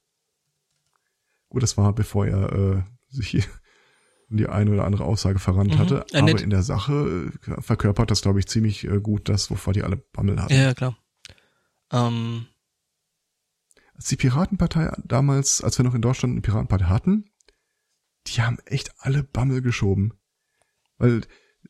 [1.57, 3.49] Gut, das war bevor er äh, sich
[4.29, 5.79] die eine oder andere Aussage verrannt Mhm.
[5.79, 6.05] hatte.
[6.13, 6.43] Aber nett.
[6.43, 9.97] in der Sache äh, verkörpert das, glaube ich, ziemlich äh, gut das, wovor die alle
[9.97, 10.53] Bammel hatten.
[10.53, 10.99] Ja, klar.
[11.91, 12.45] Ähm,
[13.95, 17.31] Als die Piratenpartei damals, als wir noch in Deutschland eine Piratenpartei hatten,
[18.27, 20.13] die haben echt alle Bammel geschoben.
[20.99, 21.23] Weil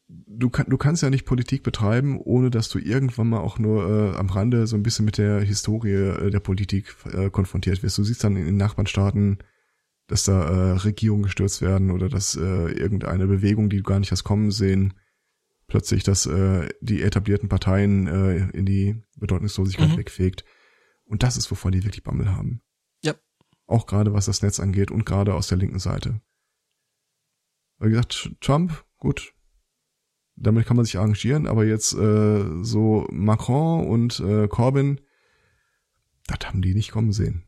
[0.09, 3.89] du, kann, du kannst ja nicht Politik betreiben, ohne dass du irgendwann mal auch nur
[3.89, 7.99] äh, am Rande so ein bisschen mit der Historie äh, der Politik äh, konfrontiert wirst.
[7.99, 9.39] Du siehst dann in den Nachbarstaaten,
[10.07, 14.13] dass da äh, Regierungen gestürzt werden oder dass äh, irgendeine Bewegung, die du gar nicht
[14.13, 14.95] hast kommen sehen,
[15.67, 19.97] plötzlich dass äh, die etablierten Parteien äh, in die Bedeutungslosigkeit Mhm.
[19.97, 20.45] wegfegt.
[21.05, 22.63] Und das ist, wovon die wirklich Bammel haben.
[23.03, 23.15] Ja.
[23.67, 26.21] Auch gerade was das Netz angeht und gerade aus der linken Seite.
[27.79, 29.35] Wie gesagt, Trump, gut,
[30.37, 35.01] damit kann man sich arrangieren, aber jetzt äh, so Macron und äh, Corbyn,
[36.27, 37.46] das haben die nicht kommen sehen.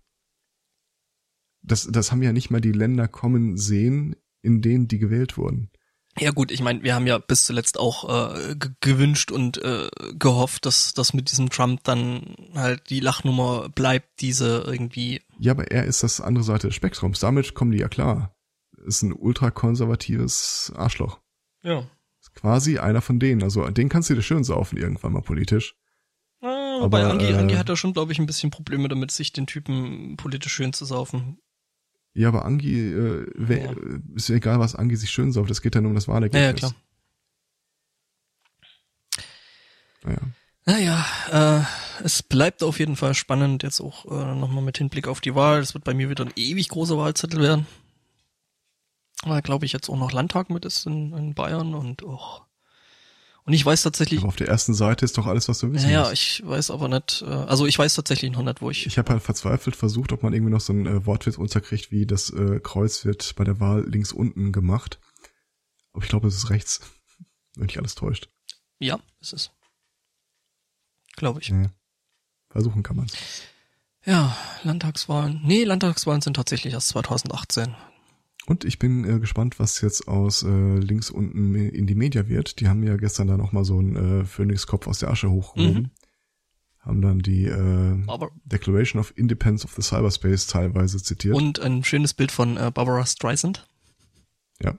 [1.69, 5.71] Das, das haben ja nicht mal die Länder kommen sehen, in denen die gewählt wurden.
[6.19, 9.89] ja gut, ich meine, wir haben ja bis zuletzt auch äh, ge- gewünscht und äh,
[10.19, 15.21] gehofft, dass das mit diesem Trump dann halt die Lachnummer bleibt, diese irgendwie.
[15.39, 17.21] Ja, aber er ist das andere Seite des Spektrums.
[17.21, 18.35] Damit kommen die ja klar.
[18.87, 19.13] Ist ein
[19.79, 21.21] ultrakonservatives Arschloch.
[21.63, 21.81] Ja.
[22.21, 23.43] Ist quasi einer von denen.
[23.43, 25.75] Also den kannst du dir schön saufen irgendwann mal politisch.
[26.41, 29.11] Ah, wobei Aber, Angi, äh, Angi hat da schon, glaube ich, ein bisschen Probleme damit,
[29.11, 31.39] sich den Typen politisch schön zu saufen.
[32.15, 33.75] Ja, aber Angi, äh, wer, Ja.
[34.15, 35.51] ist ja egal, was Angi sich schön sauft.
[35.51, 36.59] Es geht ja nur um das Ja, ja, Wahlergebnis.
[36.61, 36.75] klar.
[40.05, 40.19] Naja.
[40.65, 41.07] Naja,
[41.61, 45.35] äh, es bleibt auf jeden Fall spannend, jetzt auch äh, nochmal mit Hinblick auf die
[45.35, 45.61] Wahl.
[45.61, 47.67] Es wird bei mir wieder ein ewig großer Wahlzettel werden.
[49.25, 52.47] Weil, glaube ich, jetzt auch noch Landtag mit ist in, in Bayern und auch.
[53.49, 55.87] Und ich weiß tatsächlich, Aber auf der ersten Seite ist doch alles, was du wissen
[55.87, 56.13] naja, musst.
[56.13, 58.87] ich weiß aber nicht, äh, also ich weiß tatsächlich noch nicht, wo ich.
[58.87, 62.05] Ich habe halt verzweifelt versucht, ob man irgendwie noch so einen äh, Wortwitz unterkriegt, wie
[62.05, 65.01] das äh, Kreuz wird bei der Wahl links unten gemacht.
[65.95, 66.81] Aber ich glaube, es ist rechts.
[67.57, 68.29] Wenn mich alles täuscht.
[68.79, 69.51] ja, es ist.
[71.17, 71.49] Glaube ich.
[71.49, 71.73] Ja.
[72.51, 73.15] Versuchen kann man's.
[74.05, 75.41] Ja, Landtagswahlen.
[75.43, 77.75] Nee, Landtagswahlen sind tatsächlich erst 2018.
[78.49, 82.61] Und ich bin äh, gespannt, was jetzt aus äh, links unten in die Media wird.
[82.61, 85.83] Die haben ja gestern da noch mal so einen äh, Phönixkopf aus der Asche hochgehoben.
[85.83, 85.91] Mhm.
[86.79, 91.37] Haben dann die äh, Aber Declaration of Independence of the Cyberspace teilweise zitiert.
[91.37, 93.69] und ein schönes Bild von äh, Barbara Streisand.
[94.63, 94.75] ja.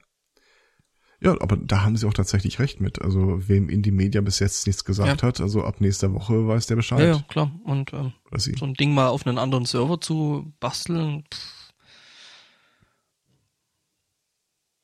[1.21, 3.01] Ja, aber da haben sie auch tatsächlich recht mit.
[3.01, 6.67] Also wem in die Media bis jetzt nichts gesagt hat, also ab nächster Woche weiß
[6.67, 7.01] der Bescheid.
[7.01, 7.51] Ja, ja, klar.
[7.65, 11.25] Und ähm, so ein Ding mal auf einen anderen Server zu basteln.
[11.29, 11.58] Pff.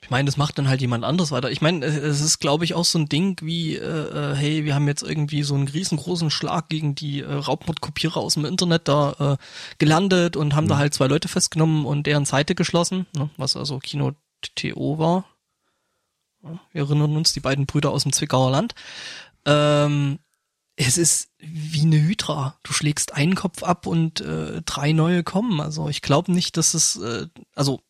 [0.05, 1.49] Ich meine, das macht dann halt jemand anderes weiter.
[1.49, 4.75] Ich meine, es ist, glaube ich, auch so ein Ding wie, äh, äh, hey, wir
[4.75, 9.37] haben jetzt irgendwie so einen riesengroßen Schlag gegen die äh, Raubmordkopierer aus dem Internet da
[9.39, 9.43] äh,
[9.79, 13.79] gelandet und haben da halt zwei Leute festgenommen und deren Seite geschlossen, ne, was also
[13.79, 14.11] Kino
[14.53, 15.25] TO war.
[16.71, 18.75] Wir erinnern uns, die beiden Brüder aus dem Zwickauer Land.
[19.45, 20.19] Ähm,
[20.75, 22.59] es ist wie eine Hydra.
[22.61, 25.59] Du schlägst einen Kopf ab und äh, drei neue kommen.
[25.61, 27.25] Also ich glaube nicht, dass es, äh,
[27.55, 27.81] also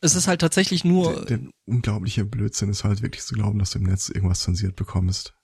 [0.00, 3.70] es ist halt tatsächlich nur, Der, der unglaubliche Blödsinn ist halt wirklich zu glauben, dass
[3.70, 5.34] du im Netz irgendwas zensiert bekommst.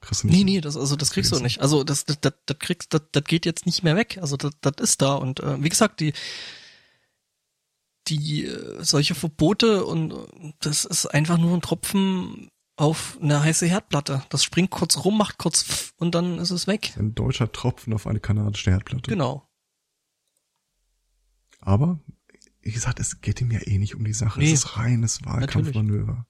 [0.00, 1.60] Kriegst du nicht nee, nee, das, also das kriegst du nicht.
[1.60, 4.18] Also das, das, das, das kriegst, das, das geht jetzt nicht mehr weg.
[4.20, 6.12] Also das, das ist da und äh, wie gesagt, die
[8.08, 13.66] die äh, solche Verbote und äh, das ist einfach nur ein Tropfen auf eine heiße
[13.66, 14.22] Herdplatte.
[14.28, 16.94] Das springt kurz rum, macht kurz pff und dann ist es weg.
[16.96, 19.10] Ein deutscher Tropfen auf eine kanadische Herdplatte.
[19.10, 19.48] Genau.
[21.60, 21.98] Aber,
[22.68, 24.40] wie gesagt, es geht ihm ja eh nicht um die Sache.
[24.40, 24.52] Nee.
[24.52, 26.26] Es ist reines Wahlkampfmanöver.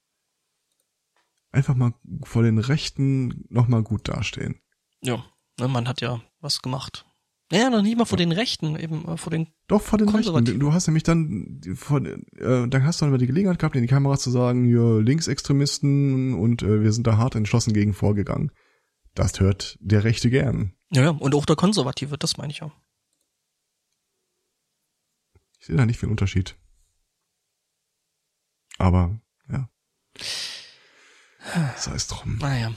[1.50, 4.60] Einfach mal vor den Rechten nochmal gut dastehen.
[5.02, 5.24] Ja,
[5.58, 7.06] ne, man hat ja was gemacht.
[7.50, 9.48] Naja, noch nicht mal vor den Rechten, eben äh, vor den.
[9.66, 10.60] Doch, vor den Rechten.
[10.60, 13.82] Du hast nämlich dann, vor, äh, dann hast du dann über die Gelegenheit gehabt, in
[13.82, 18.52] die Kamera zu sagen, ja, Linksextremisten und äh, wir sind da hart entschlossen gegen vorgegangen.
[19.16, 20.74] Das hört der Rechte gern.
[20.92, 22.70] Ja, ja, und auch der Konservative, das meine ich ja.
[25.68, 26.56] Sehe da nicht viel Unterschied.
[28.78, 29.68] Aber, ja.
[31.76, 32.38] Sei es drum.
[32.38, 32.72] Naja.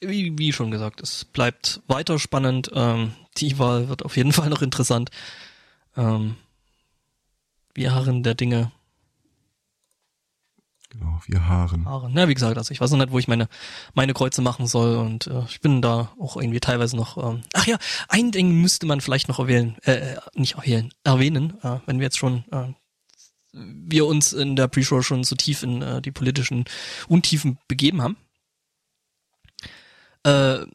[0.00, 2.70] Wie, wie schon gesagt, es bleibt weiter spannend.
[2.74, 5.10] Ähm, die Wahl wird auf jeden Fall noch interessant.
[5.96, 6.36] Ähm,
[7.72, 8.70] wir harren der Dinge.
[10.94, 11.86] Genau, wir Haaren.
[11.86, 12.12] Haaren.
[12.14, 13.48] Na, wie gesagt, also ich weiß noch nicht, wo ich meine,
[13.94, 17.16] meine Kreuze machen soll und äh, ich bin da auch irgendwie teilweise noch.
[17.16, 17.78] Ähm, ach ja,
[18.08, 22.04] ein Ding müsste man vielleicht noch erwähnen, äh, äh, nicht erwähnen, erwähnen, äh, wenn wir
[22.04, 22.72] jetzt schon äh,
[23.52, 26.64] wir uns in der Pre-Show schon so tief in äh, die politischen
[27.08, 28.16] Untiefen begeben haben.
[30.24, 30.66] Äh,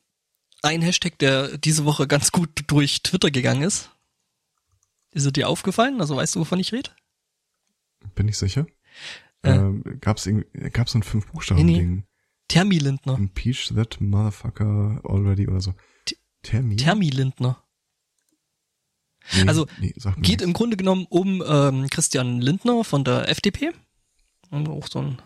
[0.61, 3.89] ein Hashtag, der diese Woche ganz gut durch Twitter gegangen ist.
[5.11, 6.01] Ist er dir aufgefallen?
[6.01, 6.91] Also weißt du, wovon ich rede?
[8.15, 8.67] Bin ich sicher.
[9.43, 9.51] Äh.
[9.51, 12.03] Ähm, gab's irgendwie, gab's so ein fünf Buchstaben Nee?
[12.47, 13.15] Termi Lindner.
[13.17, 15.73] Impeach that motherfucker already oder so.
[16.05, 16.77] T- Termin?
[16.77, 17.63] Termi Lindner.
[19.35, 20.53] Nee, also, nee, Geht im.
[20.53, 23.71] Grunde genommen um ähm, Christian Lindner von der FDP.
[24.49, 25.21] Und Auch so ein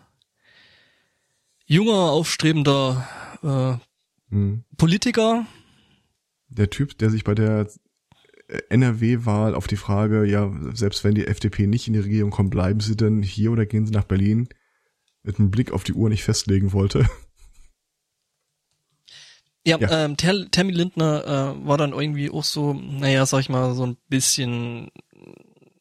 [1.66, 3.08] junger, aufstrebender
[3.42, 3.78] äh,
[4.32, 4.64] Hm.
[4.78, 5.46] Politiker.
[6.50, 7.68] Der Typ, der sich bei der äh,
[8.48, 12.80] NRW-Wahl auf die Frage, ja, selbst wenn die FDP nicht in die Regierung kommt, bleiben
[12.80, 14.50] sie denn hier oder gehen sie nach Berlin,
[15.24, 17.06] mit einem Blick auf die Uhr nicht festlegen wollte.
[19.66, 20.06] Ja, Ja.
[20.06, 23.86] Ähm, Ter Termi Lindner äh, war dann irgendwie auch so, naja, sag ich mal, so
[23.86, 24.92] ein bisschen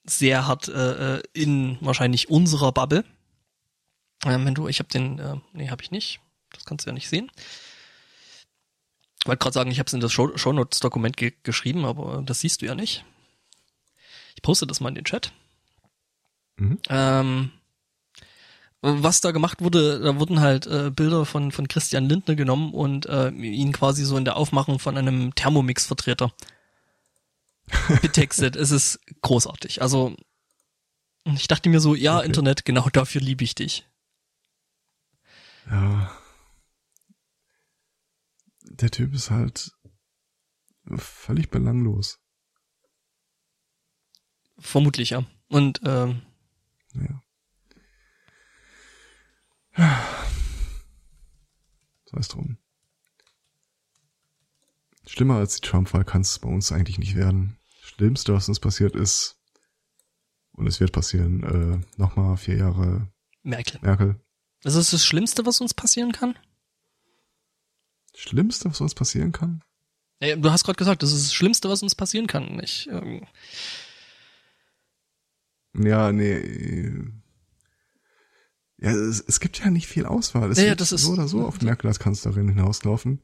[0.04, 3.04] sehr hart äh, äh, in wahrscheinlich unserer Bubble.
[4.24, 6.20] Ähm, wenn du, ich habe den, äh, nee, habe ich nicht.
[6.52, 7.30] Das kannst du ja nicht sehen.
[9.23, 12.41] Ich wollte gerade sagen, ich habe es in das Show Shownotes-Dokument ge geschrieben, aber das
[12.41, 13.05] siehst du ja nicht.
[14.35, 15.33] Ich poste das mal in den Chat.
[16.57, 16.79] Mhm.
[16.89, 17.53] Ähm,
[18.81, 23.07] was da gemacht wurde, da wurden halt äh, Bilder von von Christian Lindner genommen und
[23.07, 26.33] äh, ihn quasi so in der Aufmachung von einem Thermomix-Vertreter
[28.03, 28.57] betextet.
[28.57, 29.83] es ist großartig.
[29.83, 30.16] Also
[31.37, 32.27] ich dachte mir so, ja, Okay.
[32.27, 33.87] Internet, genau dafür liebe ich dich.
[35.70, 36.11] Ja.
[38.81, 39.70] Der Typ ist halt
[40.97, 42.18] völlig belanglos.
[44.59, 45.25] Vermutlich, ja.
[45.49, 46.23] Und ähm,
[46.95, 47.23] Ja.
[52.07, 52.59] Sei es drum.
[55.07, 57.59] Schlimmer als die Trump-Wahl kann es bei uns eigentlich nicht werden.
[57.81, 59.43] Schlimmste, was uns passiert ist,
[60.53, 63.11] und es wird passieren, äh, nochmal vier Jahre
[63.43, 63.81] Merkel.
[63.83, 64.20] Merkel.
[64.62, 66.39] Das ist das Schlimmste, was uns passieren kann?
[68.14, 69.62] Schlimmste, was uns passieren kann?
[70.20, 72.60] Ja, du hast gerade gesagt, das ist das Schlimmste, was uns passieren kann.
[72.62, 73.26] Ich, ähm,
[75.74, 76.32] Ja, nee.
[76.32, 77.04] äh,
[78.78, 80.50] Ja, es, es gibt ja nicht viel Auswahl.
[80.50, 83.22] Es Ja, das ist- so oder so auf Merkel als Kanzlerin hinauslaufen.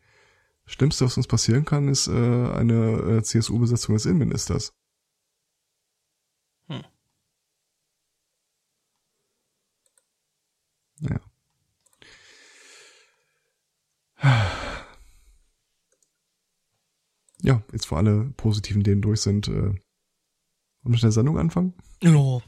[0.66, 4.72] Schlimmste, was uns passieren kann, ist äh, eine äh, CSU-Besetzung des Innenministers.
[6.68, 6.82] Hm.
[11.01, 11.20] Ja.
[17.49, 19.81] Ja, jetzt wo alle positiven Themen durch sind, äh, wollen
[20.83, 21.73] wir mit der Sendung anfangen?
[22.03, 22.41] Ja.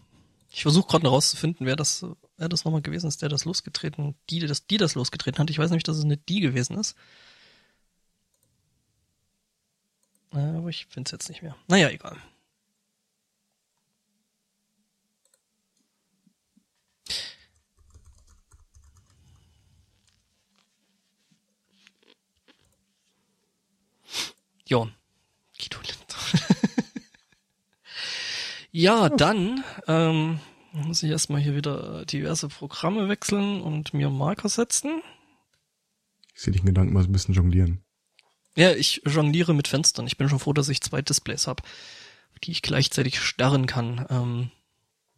[0.53, 2.05] Ich versuche gerade noch rauszufinden, wer das,
[2.37, 5.49] wer das nochmal gewesen ist, der das losgetreten, die, das, die das losgetreten hat.
[5.49, 6.97] Ich weiß nämlich, dass es nicht die gewesen ist.
[10.35, 11.57] Äh, Aber ich finde es jetzt nicht mehr.
[11.67, 12.19] Naja, egal.
[24.71, 24.89] Ja.
[25.59, 25.79] Guido.
[28.73, 30.39] Ja, dann ähm,
[30.73, 35.03] muss ich erstmal hier wieder diverse Programme wechseln und mir Marker setzen.
[36.35, 37.83] Ich sehe dich in Gedanken mal so ein bisschen jonglieren.
[38.55, 40.07] Ja, ich jongliere mit Fenstern.
[40.07, 41.65] Ich bin schon froh, dass ich zwei Displays habe,
[42.45, 44.07] die ich gleichzeitig starren kann.
[44.09, 44.51] Ähm,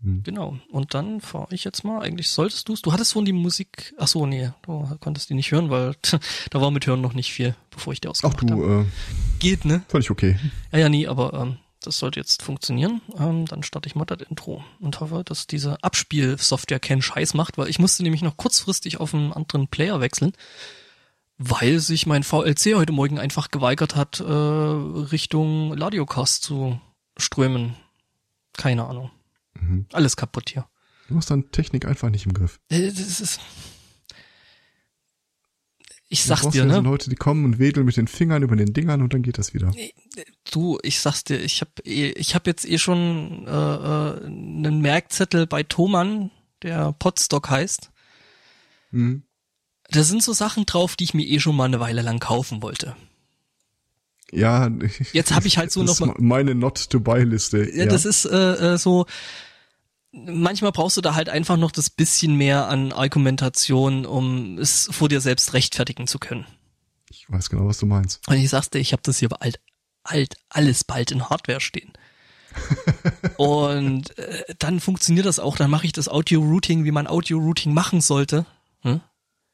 [0.02, 0.22] Hm.
[0.24, 0.58] genau.
[0.70, 2.00] Und dann fahre ich jetzt mal.
[2.02, 2.82] Eigentlich solltest du es.
[2.82, 3.94] Du hattest vorhin die Musik.
[3.98, 5.94] Ach so, nee, du konntest die nicht hören, weil
[6.50, 8.86] da war mit Hören noch nicht viel, bevor ich die Ach ausgemacht du, habe.
[8.86, 9.82] äh, Geht, ne?
[9.88, 10.38] völlig okay.
[10.72, 13.00] Ja, ja, nie, aber ähm, das sollte jetzt funktionieren.
[13.18, 17.58] Ähm, dann starte ich mal das Intro und hoffe, dass diese Abspielsoftware keinen Scheiß macht,
[17.58, 20.32] weil ich musste nämlich noch kurzfristig auf einen anderen Player wechseln,
[21.38, 26.80] weil sich mein VLC heute Morgen einfach geweigert hat, äh, Richtung Ladiocast zu
[27.16, 27.74] strömen.
[28.52, 29.10] Keine Ahnung.
[29.72, 29.86] Mhm.
[29.92, 30.66] Alles kaputt hier.
[31.08, 32.60] Du hast dann Technik einfach nicht im Griff.
[32.68, 33.40] Äh, Das ist.
[36.08, 36.74] Ich sag's dir, ja ne?
[36.74, 39.38] so Leute, die kommen und wedeln mit den Fingern über den Dingern und dann geht
[39.38, 39.72] das wieder.
[40.50, 44.82] Du, ich sag's dir, ich hab eh, ich hab jetzt eh schon äh, äh, einen
[44.82, 47.90] Merkzettel bei Thomann, der Potstock heißt.
[48.90, 49.22] Mhm.
[49.88, 52.60] Da sind so Sachen drauf, die ich mir eh schon mal eine Weile lang kaufen
[52.60, 52.94] wollte.
[54.32, 54.70] Ja.
[55.12, 57.74] Jetzt hab ich halt so das noch ist meine Not-to-Buy-Liste.
[57.74, 59.06] Ja, das ist äh, äh, so.
[60.12, 65.08] Manchmal brauchst du da halt einfach noch das bisschen mehr an Argumentation, um es vor
[65.08, 66.46] dir selbst rechtfertigen zu können.
[67.10, 68.26] Ich weiß genau, was du meinst.
[68.28, 69.60] Und ich sag's dir, ich habe das hier bald,
[70.04, 71.92] alt, alles bald in Hardware stehen.
[73.38, 78.00] Und äh, dann funktioniert das auch, dann mache ich das Audio-Routing, wie man Audio-Routing machen
[78.02, 78.44] sollte.
[78.80, 79.00] Hm?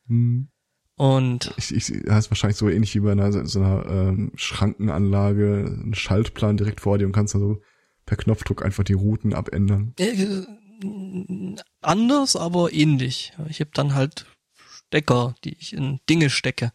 [0.08, 0.48] Hm.
[0.96, 5.64] Und Ich, ich, das ist wahrscheinlich so ähnlich wie bei einer, so einer ähm, Schrankenanlage,
[5.84, 7.60] ein Schaltplan direkt vor dir und kannst dann so
[8.08, 9.92] per Knopfdruck einfach die Routen abändern.
[9.98, 10.46] äh,
[11.82, 13.34] anders, aber ähnlich.
[13.50, 14.24] Ich habe dann halt
[14.56, 16.72] Stecker, die ich in Dinge stecke.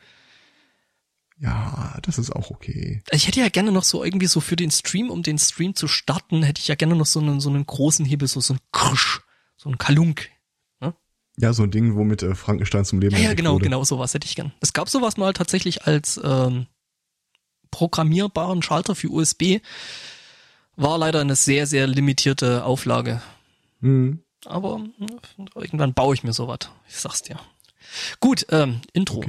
[1.40, 3.02] Ja, das ist auch okay.
[3.12, 5.88] Ich hätte ja gerne noch so irgendwie so für den Stream, um den Stream zu
[5.88, 8.60] starten, hätte ich ja gerne noch so einen, so einen großen Hebel, so, so ein
[8.72, 9.22] Krusch,
[9.58, 10.30] So ein Kalunk.
[11.40, 13.64] Ja, so ein Ding, womit äh, Frankenstein zum Leben Ja, ja erweckt genau, wurde.
[13.64, 14.54] genau, sowas hätte ich gern.
[14.60, 16.68] Es gab sowas mal tatsächlich als ähm,
[17.72, 19.60] programmierbaren Schalter für USB.
[20.76, 23.22] War leider eine sehr, sehr limitierte Auflage.
[23.80, 24.20] Mhm.
[24.46, 24.82] Aber
[25.56, 26.60] irgendwann baue ich mir sowas.
[26.88, 27.40] Ich sag's dir.
[28.20, 29.24] Gut, ähm, Intro.